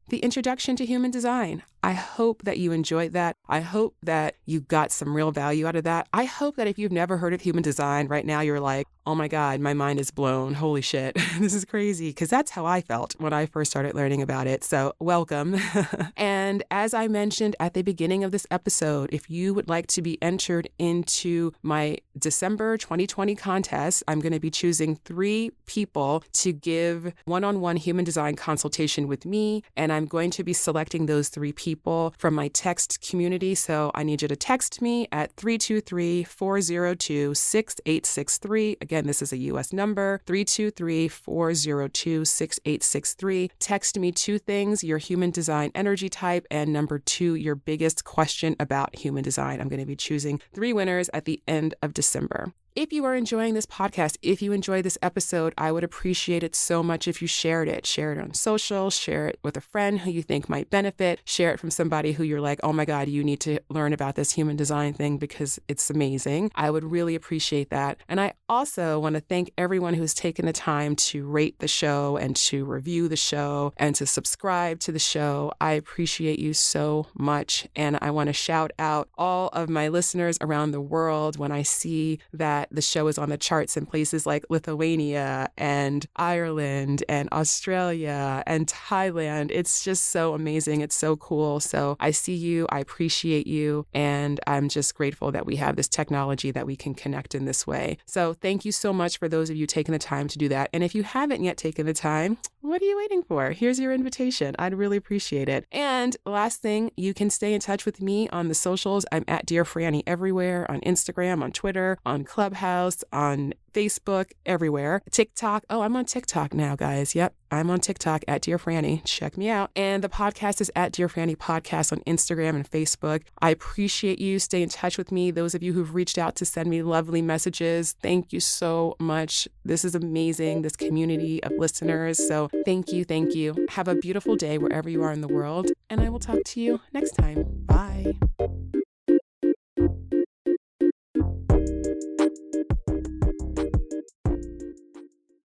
the 0.09 0.19
introduction 0.19 0.77
to 0.77 0.85
human 0.85 1.11
design. 1.11 1.63
I 1.83 1.93
hope 1.93 2.43
that 2.45 2.59
you 2.59 2.71
enjoyed 2.71 3.13
that. 3.13 3.37
I 3.49 3.61
hope 3.61 3.97
that 4.05 4.37
you 4.47 4.61
got 4.61 4.93
some 4.93 5.17
real 5.17 5.33
value 5.33 5.67
out 5.67 5.75
of 5.75 5.83
that. 5.85 6.07
I 6.13 6.25
hope 6.25 6.55
that 6.57 6.69
if 6.69 6.79
you've 6.79 6.93
never 6.93 7.17
heard 7.17 7.35
of 7.35 7.41
human 7.41 7.63
design, 7.63 8.07
right 8.07 8.25
now 8.25 8.41
you're 8.41 8.61
like, 8.61 8.87
oh 9.05 9.17
my 9.17 9.27
God, 9.27 9.59
my 9.59 9.75
mind 9.75 9.99
is 9.99 10.13
blown. 10.13 10.55
Holy 10.55 10.81
shit, 10.81 11.17
this 11.41 11.55
is 11.55 11.65
crazy. 11.65 12.11
Because 12.11 12.31
that's 12.31 12.53
how 12.53 12.67
I 12.67 12.83
felt 12.83 13.17
when 13.19 13.33
I 13.33 13.47
first 13.47 13.73
started 13.73 13.97
learning 13.97 14.23
about 14.23 14.47
it. 14.47 14.63
So, 14.63 14.95
welcome. 15.01 15.57
and 16.17 16.63
as 16.71 16.95
I 16.95 17.09
mentioned 17.09 17.57
at 17.59 17.75
the 17.75 17.83
beginning 17.83 18.23
of 18.23 18.31
this 18.31 18.47
episode, 18.53 19.11
if 19.13 19.29
you 19.29 19.53
would 19.53 19.69
like 19.69 19.89
to 19.89 20.03
be 20.03 20.23
entered 20.23 20.69
into 20.79 21.51
my 21.63 21.99
December 22.17 22.77
2020 22.77 23.35
contest, 23.35 24.05
I'm 24.07 24.21
going 24.21 24.33
to 24.33 24.41
be 24.41 24.51
choosing 24.51 24.95
three 24.97 25.51
people 25.67 26.23
to 26.35 26.53
give 26.53 27.13
one 27.25 27.43
on 27.43 27.61
one 27.61 27.77
human 27.77 28.05
design 28.05 28.37
consultation 28.37 29.09
with 29.09 29.27
me. 29.27 29.65
And 29.77 29.93
I'm 29.93 30.07
going 30.07 30.31
to 30.31 30.45
be 30.45 30.53
selecting 30.53 31.07
those 31.07 31.29
three 31.29 31.53
people 31.53 31.72
people 31.73 32.15
from 32.19 32.35
my 32.35 32.49
text 32.49 33.01
community. 33.09 33.55
So 33.55 33.91
I 33.95 34.03
need 34.03 34.21
you 34.21 34.29
to 34.29 34.37
text 34.37 34.83
me 34.83 35.09
at 35.11 35.33
323 35.37 36.25
402 36.25 37.35
6863. 37.35 38.77
Again, 38.83 39.07
this 39.07 39.23
is 39.23 39.33
a 39.33 39.39
US 39.53 39.73
number 39.73 40.21
323 40.27 41.09
402 41.09 42.25
6863. 42.27 43.51
Text 43.59 43.99
me 43.99 44.13
two 44.13 44.39
things 44.39 44.85
your 44.85 44.99
human 44.99 45.31
design 45.31 45.71
energy 45.75 46.11
type, 46.11 46.47
and 46.51 46.73
number 46.73 46.99
two, 46.99 47.35
your 47.35 47.55
biggest 47.55 48.05
question 48.05 48.55
about 48.61 48.95
human 48.95 49.23
design. 49.23 49.61
I'm 49.61 49.69
going 49.69 49.81
to 49.81 49.87
be 49.87 49.97
choosing 49.97 50.41
three 50.53 50.75
winners 50.75 51.09
at 51.15 51.25
the 51.25 51.43
end 51.49 51.75
of 51.83 51.95
December. 51.95 52.53
If 52.75 52.91
you 52.91 53.05
are 53.05 53.15
enjoying 53.15 53.53
this 53.53 53.67
podcast, 53.67 54.17
if 54.23 54.41
you 54.41 54.53
enjoy 54.53 54.81
this 54.81 54.97
episode, 55.03 55.53
I 55.59 55.71
would 55.71 55.85
appreciate 55.85 56.43
it 56.43 56.55
so 56.55 56.83
much 56.83 57.07
if 57.07 57.21
you 57.21 57.29
shared 57.29 57.69
it. 57.69 57.85
Share 57.85 58.13
it 58.13 58.19
on 58.19 58.33
social, 58.33 58.89
share 58.89 59.29
it 59.29 59.39
with 59.43 59.59
a 59.59 59.61
friend 59.61 60.01
who 60.01 60.11
you 60.11 60.23
think 60.23 60.49
might 60.49 60.71
benefit, 60.71 61.21
share 61.27 61.53
it 61.53 61.61
from 61.61 61.71
somebody 61.71 62.13
who 62.13 62.25
you're 62.25 62.41
like, 62.41 62.61
oh 62.63 62.73
my 62.73 62.87
God, 62.87 63.09
you 63.09 63.23
need 63.23 63.41
to 63.41 63.59
learn 63.69 63.93
about 63.93 64.15
this 64.15 64.33
human 64.33 64.57
design 64.57 64.95
thing 64.95 65.19
because 65.19 65.59
it's 65.69 65.91
amazing. 65.91 66.51
I 66.55 66.71
would 66.71 66.85
really 66.85 67.15
appreciate 67.15 67.69
that. 67.69 67.99
And 68.09 68.19
I 68.19 68.33
also 68.49 68.99
want 68.99 69.17
to 69.17 69.21
thank 69.21 69.53
everyone 69.59 69.93
who's 69.93 70.15
taken 70.15 70.47
the 70.47 70.53
time 70.55 70.97
to 70.97 71.27
rate 71.27 71.59
the 71.59 71.69
show 71.69 72.17
and 72.17 72.35
to 72.37 72.65
review 72.65 73.07
the 73.07 73.17
show 73.17 73.75
and 73.77 73.95
to 73.97 74.07
subscribe 74.07 74.81
to 74.81 74.93
the 74.93 74.99
show. 74.99 75.53
I 75.61 75.73
appreciate 75.73 76.39
you 76.39 76.55
so 76.55 77.09
much. 77.13 77.69
And 77.77 77.99
I 78.01 78.11
want 78.13 78.29
to 78.29 78.33
shout 78.33 78.71
out 78.79 79.11
all 79.19 79.49
of 79.49 79.69
my 79.69 79.89
listeners 79.89 80.39
around 80.41 80.71
the 80.71 80.81
world 80.81 81.37
when 81.37 81.53
I 81.53 81.65
see 81.65 82.19
that 82.33 82.62
that 82.63 82.75
the 82.75 82.83
show 82.83 83.09
is 83.09 83.19
on 83.19 83.29
the 83.29 83.37
charts 83.37 83.77
in 83.77 83.87
places 83.87 84.25
like 84.25 84.45
Lithuania 84.49 85.51
and 85.57 86.07
Ireland 86.15 87.03
and 87.09 87.29
Australia 87.33 88.43
and 88.47 88.67
Thailand. 88.69 89.51
It's 89.51 89.83
just 89.83 90.09
so 90.09 90.35
amazing. 90.35 90.81
It's 90.81 90.95
so 90.95 91.17
cool. 91.17 91.59
So 91.59 91.97
I 91.99 92.13
see 92.13 92.35
you, 92.35 92.67
I 92.71 92.79
appreciate 92.79 93.49
you, 93.49 93.85
and 93.93 94.39
I'm 94.47 94.69
just 94.69 94.95
grateful 94.95 95.33
that 95.33 95.45
we 95.45 95.57
have 95.57 95.75
this 95.75 95.89
technology 95.89 96.53
that 96.53 96.67
we 96.67 96.77
can 96.77 96.95
connect 96.95 97.35
in 97.35 97.47
this 97.47 97.67
way. 97.67 97.99
So 98.07 98.33
thank 98.35 98.65
you 98.65 98.71
so 98.71 98.93
much 98.93 99.19
for 99.19 99.29
those 99.29 99.51
of 99.51 99.57
you 99.57 99.67
taking 99.67 99.93
the 99.93 99.99
time 99.99 100.29
to 100.29 100.39
do 100.39 100.49
that. 100.49 100.71
And 100.73 100.85
if 100.85 100.95
you 100.95 101.03
haven't 101.03 101.43
yet 101.43 101.57
taken 101.57 101.87
the 101.87 101.93
time, 101.93 102.39
what 102.63 102.81
are 102.81 102.85
you 102.85 102.97
waiting 102.97 103.25
for? 103.25 103.51
Here's 103.51 103.81
your 103.81 103.93
invitation. 103.93 104.55
I'd 104.59 104.75
really 104.75 104.97
appreciate 104.97 105.49
it. 105.49 105.67
And 105.73 106.17
last 106.25 106.63
thing, 106.63 106.93
you 106.97 107.13
can 107.13 107.29
stay 107.29 107.55
in 107.55 107.61
touch 107.61 107.85
with 107.85 108.01
me 108.01 108.29
on 108.29 108.47
the 108.47 108.55
socials. 108.55 109.05
I'm 109.11 109.25
at 109.27 109.47
Dear 109.47 109.65
Franny 109.65 110.05
everywhere 110.07 110.71
on 110.71 110.81
Instagram, 110.83 111.43
on 111.43 111.51
Twitter, 111.51 111.99
on 112.07 112.23
Clubhouse, 112.23 113.03
on 113.13 113.55
Facebook, 113.73 114.31
everywhere. 114.47 115.03
TikTok. 115.11 115.65
Oh, 115.71 115.83
I'm 115.83 115.97
on 115.97 116.05
TikTok 116.05 116.55
now, 116.55 116.77
guys. 116.77 117.15
Yep, 117.15 117.35
I'm 117.51 117.71
on 117.71 117.81
TikTok 117.81 118.25
at 118.27 118.43
Dear 118.43 118.59
Franny. 118.59 119.03
Check 119.05 119.37
me 119.37 119.49
out. 119.49 119.71
And 119.77 120.03
the 120.03 120.09
podcast 120.09 120.61
is 120.61 120.71
at 120.75 120.93
Dear 120.93 121.09
Franny 121.09 121.37
Podcast 121.37 121.93
on 121.93 122.01
Instagram 122.01 122.55
and 122.55 122.71
Facebook. 122.71 123.23
I 123.41 123.51
appreciate 123.51 124.19
you. 124.19 124.39
Stay 124.39 124.63
in 124.63 124.69
touch 124.69 124.97
with 124.97 125.13
me. 125.13 125.31
Those 125.31 125.55
of 125.55 125.63
you 125.63 125.73
who've 125.73 125.95
reached 125.95 126.19
out 126.19 126.37
to 126.37 126.45
send 126.45 126.71
me 126.71 126.83
lovely 126.83 127.23
messages, 127.23 127.95
thank 128.03 128.33
you 128.33 128.41
so 128.41 128.97
much. 128.99 129.47
This 129.65 129.85
is 129.85 129.95
amazing, 129.95 130.63
this 130.63 130.77
community 130.77 131.43
of 131.43 131.53
listeners. 131.59 132.27
So 132.27 132.49
thank 132.65 132.93
you, 132.93 133.05
thank 133.05 133.35
you. 133.35 133.67
Have 133.71 133.89
a 133.89 133.95
beautiful 133.95 134.37
day 134.37 134.59
wherever 134.59 134.89
you 134.89 135.03
are 135.03 135.13
in 135.13 135.21
the 135.21 135.29
world. 135.29 135.71
And 135.91 136.01
I 136.01 136.09
will 136.09 136.21
talk 136.21 136.39
to 136.45 136.61
you 136.61 136.81
next 136.93 137.13
time. 137.13 137.45
Bye. 137.67 138.15